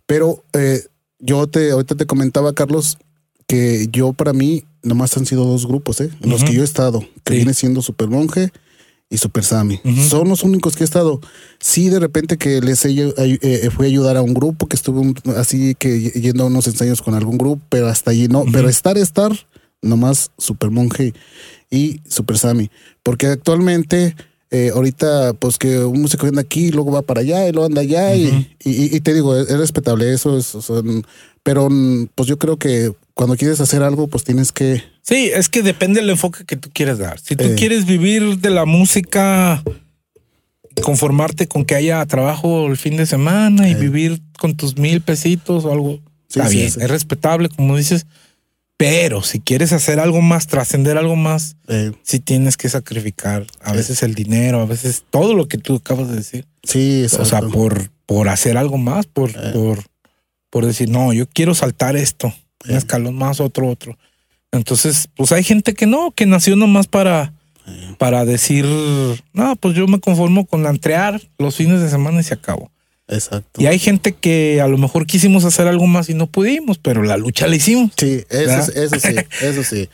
[0.05, 0.83] pero eh,
[1.25, 2.97] yo te, ahorita te comentaba, Carlos,
[3.47, 6.65] que yo para mí nomás han sido dos grupos, eh, en los que yo he
[6.65, 7.37] estado, que Sí.
[7.37, 8.51] viene siendo Super Monje
[9.09, 9.79] y Super Sammy.
[9.83, 10.01] Ujú.
[10.01, 11.21] Son los únicos que he estado.
[11.59, 14.75] Sí, de repente que les he, eh, eh, fui a ayudar a un grupo, que
[14.75, 18.43] estuve un- así que yendo a unos ensayos con algún grupo, pero hasta allí no.
[18.51, 19.31] Pero estar, estar,
[19.81, 21.13] nomás Super Monje
[21.69, 22.69] y Super Sammy.
[23.03, 24.15] Porque actualmente
[24.53, 27.81] eh, ahorita, pues que un músico anda aquí, luego va para allá y luego anda
[27.81, 28.15] allá.
[28.15, 28.27] y,
[28.63, 30.37] y, y te digo, es, es respetable eso.
[30.37, 31.03] Es, son-
[31.41, 34.81] pero mm, pues yo creo que cuando quieres hacer algo, pues tienes que.
[35.01, 37.19] Sí, es que depende del enfoque que tú quieres dar.
[37.19, 37.55] Si tú Eh.
[37.57, 39.61] quieres vivir de la música,
[40.81, 43.75] conformarte con que haya trabajo el fin de semana y Eh.
[43.75, 46.79] vivir con tus mil pesitos o algo, Sí, está sí, bien, sí.
[46.81, 48.05] es respetable, como dices.
[48.85, 53.71] Pero si quieres hacer algo más, trascender algo más, eh, sí tienes que sacrificar a
[53.71, 56.45] veces el dinero, a veces todo lo que tú acabas de decir.
[56.63, 57.49] sí, O sea, exacto.
[57.51, 59.51] por, por hacer algo más, por, Eh.
[59.53, 59.83] por,
[60.49, 62.33] por decir, no, yo quiero saltar esto,
[62.65, 62.77] un Eh.
[62.77, 63.97] escalón más, otro, otro.
[64.51, 67.31] Entonces, pues hay gente que no, que nació nomás para,
[67.65, 67.95] Eh.
[67.97, 68.65] para decir,
[69.31, 72.69] no, pues yo me conformo con entrear los fines de semana y se acabó.
[73.07, 73.61] Exacto.
[73.61, 77.03] Y hay gente que a lo mejor quisimos hacer algo más y no pudimos, pero
[77.03, 77.91] la lucha la hicimos.
[77.97, 79.89] Sí, eso, es- eso sí, eso sí.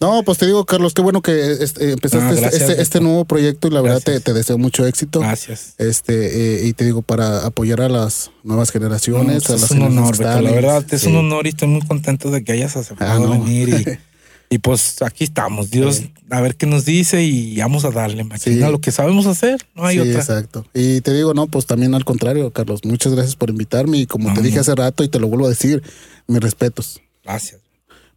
[0.00, 3.00] No, pues te digo, Carlos, qué bueno que este, empezaste Ah, este- gracias, este, este
[3.00, 5.20] nuevo proyecto y la verdad te, deseo mucho éxito.
[5.20, 5.74] Gracias.
[5.78, 9.70] Este, eh, y te digo, para apoyar a las nuevas generaciones, pues a es las
[9.70, 11.06] un generaciones honor, Beto, la verdad es sí.
[11.08, 13.30] un honor y estoy muy contento de que hayas aceptado Ah, no.
[13.44, 13.74] venir y,
[14.54, 15.70] y pues aquí estamos.
[15.70, 16.12] Dios, Sí.
[16.30, 18.62] a ver qué nos dice y vamos a darle Sí.
[18.62, 19.60] a lo que sabemos hacer.
[19.74, 20.20] No hay sí, otra.
[20.20, 20.66] exacto.
[20.72, 24.28] Y te digo, no, pues también al contrario, Carlos, muchas gracias por invitarme y como
[24.28, 24.60] No, te dije no.
[24.60, 25.82] hace rato y te lo vuelvo a decir,
[26.28, 27.00] mis respetos.
[27.24, 27.60] Gracias.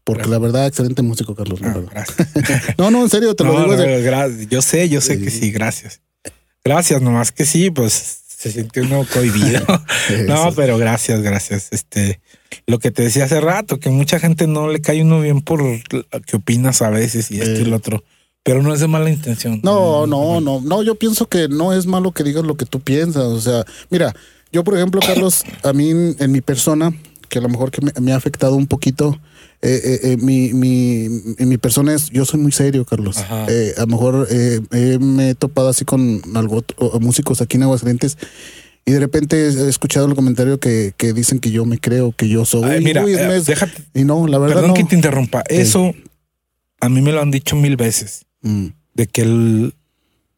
[0.03, 0.31] Porque Gracias.
[0.31, 1.59] la verdad, excelente músico, Carlos.
[1.59, 2.27] la Ah, gracias.
[2.77, 3.75] No, no, en serio, te lo No, digo.
[3.75, 6.01] no, yo sé, yo sé que sí, gracias.
[6.63, 9.65] Gracias, nomás que sí, pues se sintió uno cohibido.
[10.27, 11.69] no, pero gracias, gracias.
[11.71, 12.19] Este,
[12.67, 15.63] lo que te decía hace rato, que mucha gente no le cae uno bien por
[15.63, 15.79] lo
[16.25, 17.67] que opinas a veces y esto y Eh.
[17.67, 18.03] lo otro,
[18.43, 19.59] pero no es de mala intención.
[19.63, 22.79] No, no, no, no, yo pienso que no es malo que digas lo que tú
[22.79, 23.23] piensas.
[23.23, 24.13] O sea, mira,
[24.51, 26.93] yo por ejemplo, Carlos, a mí en, en mi persona,
[27.29, 29.19] que a lo mejor que me, me ha afectado un poquito,
[29.61, 31.07] eh, eh, eh, mi, mi,
[31.39, 33.17] mi persona es, yo soy muy serio, Carlos.
[33.49, 34.27] Eh, a lo mejor
[34.99, 36.63] me he topado así con algo,
[36.99, 38.17] músicos aquí en Aguascalientes.
[38.85, 42.29] Y de repente he escuchado el comentario que, que dicen que yo me creo, que
[42.29, 42.63] yo soy.
[42.69, 44.73] Ay, mira, déjate, y no, la verdad perdón no.
[44.75, 45.43] que te interrumpa.
[45.49, 45.93] Eso
[46.79, 49.73] a mí me lo han dicho mil veces, Mm, de que el-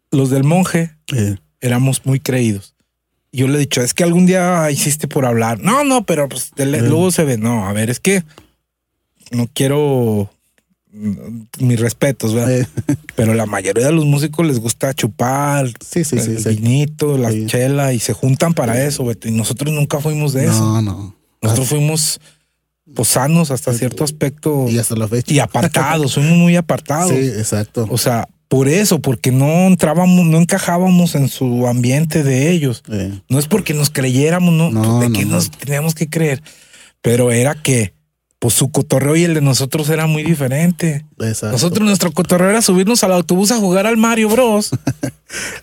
[0.10, 0.96] los del monje
[1.62, 2.74] éramos muy creídos.
[3.32, 5.60] Yo le he dicho, es que algún día hiciste por hablar.
[5.62, 7.38] No, no, pero pues luego se ve.
[7.38, 8.24] No, a ver, es que
[9.32, 10.30] no quiero
[10.92, 12.60] mm, mis respetos, ¿verdad?
[12.60, 12.68] eh,
[13.16, 16.32] Pero la mayoría de los músicos les gusta chupar sí, sí, sí.
[16.32, 16.50] el sí.
[16.56, 19.28] vinito, la chela y se juntan para eso, Beto.
[19.28, 20.60] Y nosotros nunca fuimos de eso.
[20.60, 21.16] No, no.
[21.42, 22.20] Nosotros fuimos
[22.94, 25.34] pues, sanos hasta cierto aspecto Y hasta la fecha.
[25.34, 27.12] y apartados, fuimos muy apartados.
[27.12, 27.88] Sí, exacto.
[27.90, 32.82] O sea, por eso, porque no entrábamos, no encajábamos en su ambiente de ellos.
[32.92, 35.34] Eh, No es porque nos creyéramos, no, No, de no, que no.
[35.34, 36.42] nos teníamos que creer,
[37.02, 37.94] pero era que
[38.40, 41.06] pues su cotorreo y el de nosotros era muy diferente.
[41.20, 41.52] exacto.
[41.52, 44.72] Nosotros nuestro cotorreo era subirnos al autobús a jugar al Mario Bros.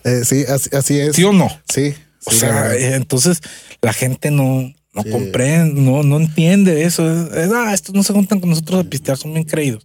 [0.04, 1.16] Eh, sí, así, así es.
[1.16, 1.48] ¿Sí o no?
[1.68, 1.92] Sí.
[2.24, 3.40] O sí, sea, eh, entonces
[3.82, 5.10] la gente no, no Sí.
[5.10, 7.10] comprende, no, no entiende eso.
[7.10, 9.84] Es, es, ah, estos no se juntan con nosotros a pistear, son bien creídos.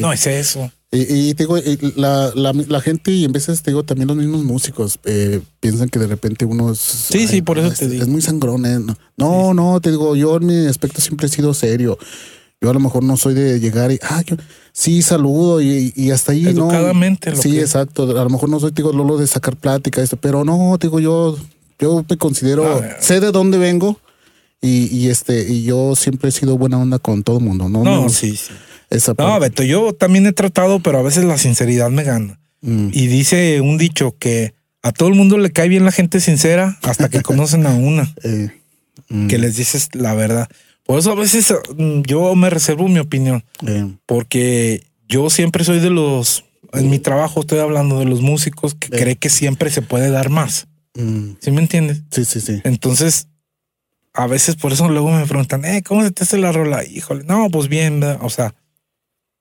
[0.00, 0.72] No es eso.
[0.92, 4.08] Y, y te digo, y la, la, la gente y en veces te digo también
[4.08, 6.78] los mismos músicos eh, piensan que de repente uno es.
[6.78, 8.02] Sí, sí, por eso es, te digo.
[8.02, 8.66] Es muy sangrón.
[8.66, 11.96] eh, No, no, no, te digo, yo en mi aspecto siempre he sido serio.
[12.62, 14.36] Yo a lo mejor no soy de llegar y, ah, yo
[14.72, 16.68] sí saludo y, y hasta ahí, ¿no?
[17.30, 18.02] Lo Sí, que- exacto.
[18.20, 20.88] A lo mejor no soy, te digo, Lolo de sacar plática, esto, pero no, te
[20.88, 21.38] digo, yo,
[21.78, 23.98] yo me considero, Ah, sé de dónde vengo
[24.60, 27.82] y, y este, y yo siempre he sido buena onda con todo el mundo, ¿no?
[27.82, 28.52] No, Me- sí, sí.
[28.90, 29.40] Esa No, parte.
[29.40, 32.38] Beto, yo también he tratado, pero a veces la sinceridad me gana.
[32.60, 36.20] Mm, Y dice un dicho que a todo el mundo le cae bien la gente
[36.20, 38.50] sincera hasta que conocen a una, eh,
[39.08, 40.48] mm, que les dices la verdad.
[40.84, 45.78] Por eso a veces mm, yo me reservo mi opinión, eh, porque yo siempre soy
[45.80, 49.00] de los, en mi trabajo estoy hablando de los músicos que Eh.
[49.00, 50.66] cree que siempre se puede dar más.
[50.94, 52.02] mm, ¿Sí me entiendes?
[52.10, 52.60] sí, sí, sí.
[52.64, 53.28] Entonces,
[54.12, 56.84] a veces por eso luego me preguntan, eh, ¿cómo se te hace la rola?
[56.84, 58.18] Híjole, no, pues bien, ¿verdad?
[58.22, 58.54] o sea,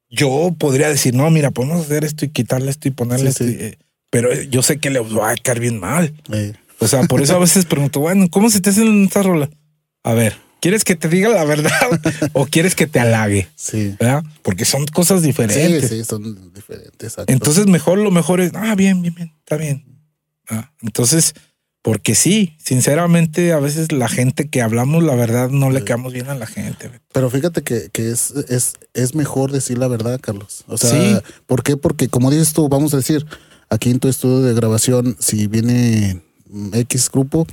[0.09, 3.43] yo podría decir, no, mira, podemos hacer esto y quitarle esto y ponerle Sí, esto,
[3.45, 3.55] sí.
[3.59, 3.77] eh,
[4.09, 6.13] pero yo sé que le va a caer bien mal.
[6.79, 9.49] O sea, por eso a veces pregunto, bueno, ¿cómo se te hace esta rola?
[10.03, 11.71] A ver, ¿quieres que te diga la verdad
[12.33, 13.47] o quieres que te halague?
[13.55, 13.95] sí.
[13.99, 14.23] ¿Verdad?
[14.41, 15.89] Porque son cosas Sí, diferentes.
[15.89, 16.93] sí, son diferentes.
[17.01, 17.31] exacto.
[17.31, 19.85] Entonces, mejor lo mejor es, ah, bien, bien, bien, está bien.
[20.49, 21.35] Ah, entonces,
[21.81, 26.29] porque sí, sinceramente, a veces la gente que hablamos la verdad no le quedamos bien
[26.29, 26.91] a la gente.
[27.13, 30.65] Pero fíjate que, que es, es, es mejor decir la verdad, Carlos.
[30.67, 31.17] O sea, Sí.
[31.45, 31.77] ¿por qué?
[31.77, 33.25] Porque como dices tú, vamos a decir,
[33.69, 36.21] aquí en tu estudio de grabación, si viene
[36.73, 37.47] X grupo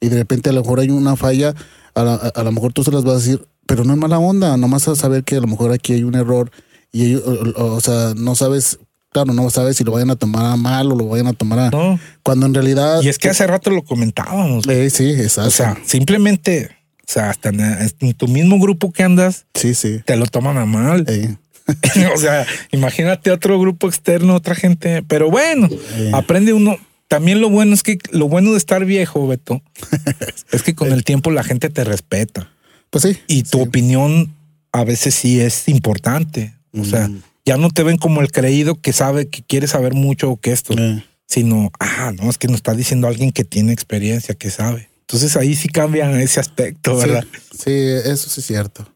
[0.00, 1.54] y de repente a lo mejor hay una falla,
[1.94, 3.98] a, la- a- a lo mejor tú se las vas a decir, pero no es
[3.98, 6.50] mala onda, nomás a saber que a lo mejor aquí hay un error
[6.90, 8.78] y ellos, o, o- o sea, no sabes
[9.10, 11.58] claro, no sabes si lo vayan a tomar a mal o lo vayan a tomar
[11.58, 11.70] a.
[11.70, 11.98] No.
[12.22, 13.00] Cuando en realidad.
[13.02, 14.66] Y es que hace rato lo comentábamos.
[14.68, 15.48] Eh, sí, exacto.
[15.48, 20.00] O sea, simplemente, o sea, hasta en, en tu mismo grupo que andas, sí, sí.
[20.04, 21.04] te lo toman a mal.
[21.08, 21.36] Eh,
[22.14, 25.02] o sea, imagínate otro grupo externo, otra gente.
[25.02, 26.10] Pero bueno, Eh.
[26.14, 26.76] aprende uno.
[27.08, 29.62] También lo bueno es que lo bueno de estar viejo, Beto,
[30.52, 32.50] es que con el tiempo la gente te respeta
[32.90, 33.16] pues sí.
[33.26, 33.64] y tu sí.
[33.64, 34.34] opinión
[34.72, 36.52] a veces sí es importante.
[36.78, 37.22] O sea, Mm.
[37.48, 40.52] Ya no te ven como el creído que sabe que quiere saber mucho o que
[40.52, 44.50] esto, Eh, sino, ah, no, es que nos está diciendo alguien que tiene experiencia, que
[44.50, 44.88] sabe.
[45.00, 47.24] Entonces ahí sí cambia ese aspecto, ¿verdad?
[47.50, 47.70] sí,
[48.04, 48.86] eso sí es cierto.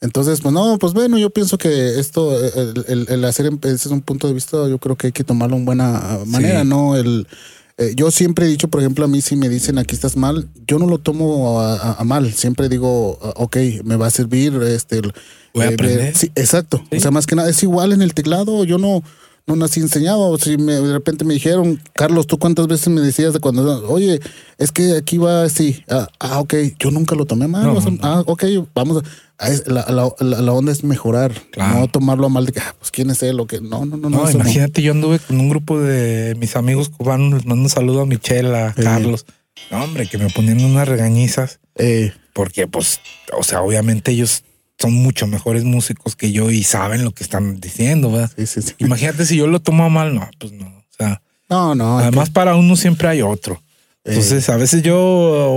[0.00, 3.86] Entonces, pues no, pues bueno, yo pienso que esto, el, el- el hacer, ese es
[3.86, 6.68] un punto de vista, yo creo que hay que tomarlo en buena manera, Sí.
[6.68, 6.96] ¿no?
[6.96, 7.26] El,
[7.78, 10.48] eh, yo siempre he dicho, por ejemplo, a mí si me dicen aquí estás mal,
[10.66, 14.54] yo no lo tomo a, a- a mal, siempre digo, ok, me va a servir,
[14.62, 15.00] este,
[15.54, 16.16] Voy a eh, aprender.
[16.16, 16.82] sí, exacto.
[16.90, 16.96] Sí.
[16.96, 19.02] O sea, más que nada, es igual en el teclado, yo no,
[19.46, 20.36] no nací enseñado.
[20.38, 24.20] Si me, de repente me dijeron, Carlos, ¿tú cuántas veces me decías de cuando, oye,
[24.58, 25.84] es que aquí va así?
[25.90, 27.64] Ah, ah, ok, yo nunca lo tomé mal.
[27.64, 27.98] No, o sea, no.
[28.02, 28.44] Ah, ok,
[28.74, 29.02] vamos.
[29.38, 31.80] A, a- es- la, la- la- la onda es mejorar, Claro.
[31.80, 33.96] no tomarlo a mal de que, ah, pues quién es él o que no, no,
[33.96, 34.18] no, no.
[34.18, 34.44] No, eso no.
[34.44, 38.06] imagínate, yo anduve con un grupo de mis amigos cubanos, les mando un saludo a
[38.06, 38.82] Michelle, a Sí.
[38.82, 39.26] Carlos.
[39.70, 43.00] No, hombre, que me ponían unas regañizas, Eh, porque pues,
[43.38, 44.44] o sea, obviamente ellos
[44.82, 48.30] son mucho mejores músicos que yo y saben lo que están diciendo, ¿verdad?
[48.36, 48.74] sí, sí, sí.
[48.78, 50.66] Imagínate si yo lo tomo mal, no, pues no.
[50.66, 51.98] O sea, No, no.
[51.98, 53.62] además para uno siempre hay otro.
[54.04, 54.10] Eh.
[54.10, 54.98] Entonces, a veces yo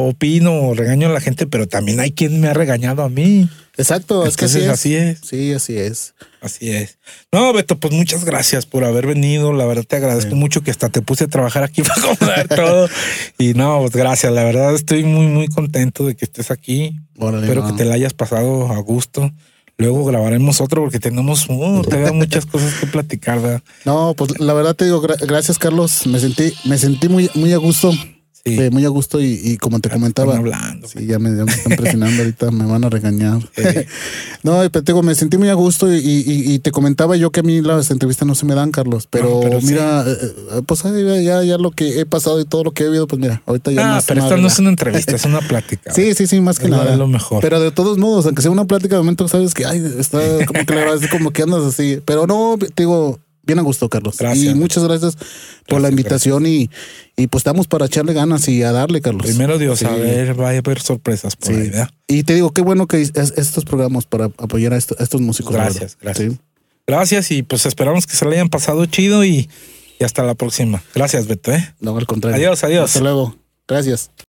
[0.08, 3.50] opino o regaño a la gente, pero también hay quien me ha regañado a mí.
[3.76, 4.68] exacto, es que así es.
[4.70, 5.20] así es.
[5.24, 6.14] Sí, así es.
[6.42, 7.00] Así es.
[7.32, 9.52] No, Beto, pues muchas gracias por haber venido.
[9.52, 10.36] La verdad te agradezco Sí.
[10.36, 12.88] mucho que hasta te puse a trabajar aquí para acomodar todo.
[13.40, 14.32] Y no, pues gracias.
[14.32, 17.00] La verdad estoy muy, muy contento de que estés aquí.
[17.18, 17.72] Órale, Espero no.
[17.72, 19.32] que te la hayas pasado a gusto.
[19.78, 23.42] Luego grabaremos otro porque tenemos uh, te muchas cosas que platicar.
[23.42, 23.62] ¿verdad?
[23.86, 27.52] No, pues la verdad te digo, gra- gracias Carlos, me sentí, me sentí muy, muy
[27.52, 27.92] a gusto,
[28.48, 30.88] Sí, eh, muy a gusto y, y como te comentaba, hablando.
[30.88, 33.40] sí, ya me, ya me están presionando ahorita, me van a regañar.
[33.58, 33.88] Eh.
[34.44, 37.32] no, pero te digo, me sentí muy a gusto y, y- y te comentaba yo
[37.32, 39.68] que a mí las entrevistas no se me dan, Carlos, pero, No, pero sí.
[39.68, 40.14] mira, eh,
[40.58, 40.84] eh, pues
[41.24, 43.72] ya, ya lo que he pasado y todo lo que he vivido, pues mira, ahorita
[43.72, 45.92] ya Ah, más pero esto no es una entrevista, es una plática.
[45.92, 46.92] Sí, sí, sí, más que Es nada.
[46.92, 47.42] es lo mejor.
[47.42, 50.64] Pero de todos modos, aunque sea una plática de momento, sabes que ay, está como
[50.66, 52.00] que le agradeces como que andas así.
[52.06, 54.18] Pero no, te digo, bien a gusto, Carlos.
[54.18, 54.56] Gracias.
[54.56, 56.70] Y muchas gracias por la Gracias, invitación y,
[57.18, 59.26] y pues estamos para echarle ganas y a darle, Carlos.
[59.26, 59.86] Primero Dios, Sí.
[59.86, 61.54] a ver, va a haber sorpresas por Sí.
[61.54, 61.90] ahí, ¿verdad?
[62.08, 65.22] Y te digo, qué bueno que es- estos programas para apoyar a, esto- a estos
[65.22, 65.54] músicos.
[65.54, 66.34] Gracias, gracias.
[66.34, 66.40] Sí.
[66.88, 69.50] Gracias y pues esperamos que se le hayan pasado chido y,
[70.00, 70.84] y hasta la próxima.
[70.94, 71.74] Gracias, Beto, ¿eh?
[71.80, 72.38] No, al contrario.
[72.38, 72.86] Adiós, adiós.
[72.92, 73.36] Hasta luego.
[73.68, 74.12] Gracias.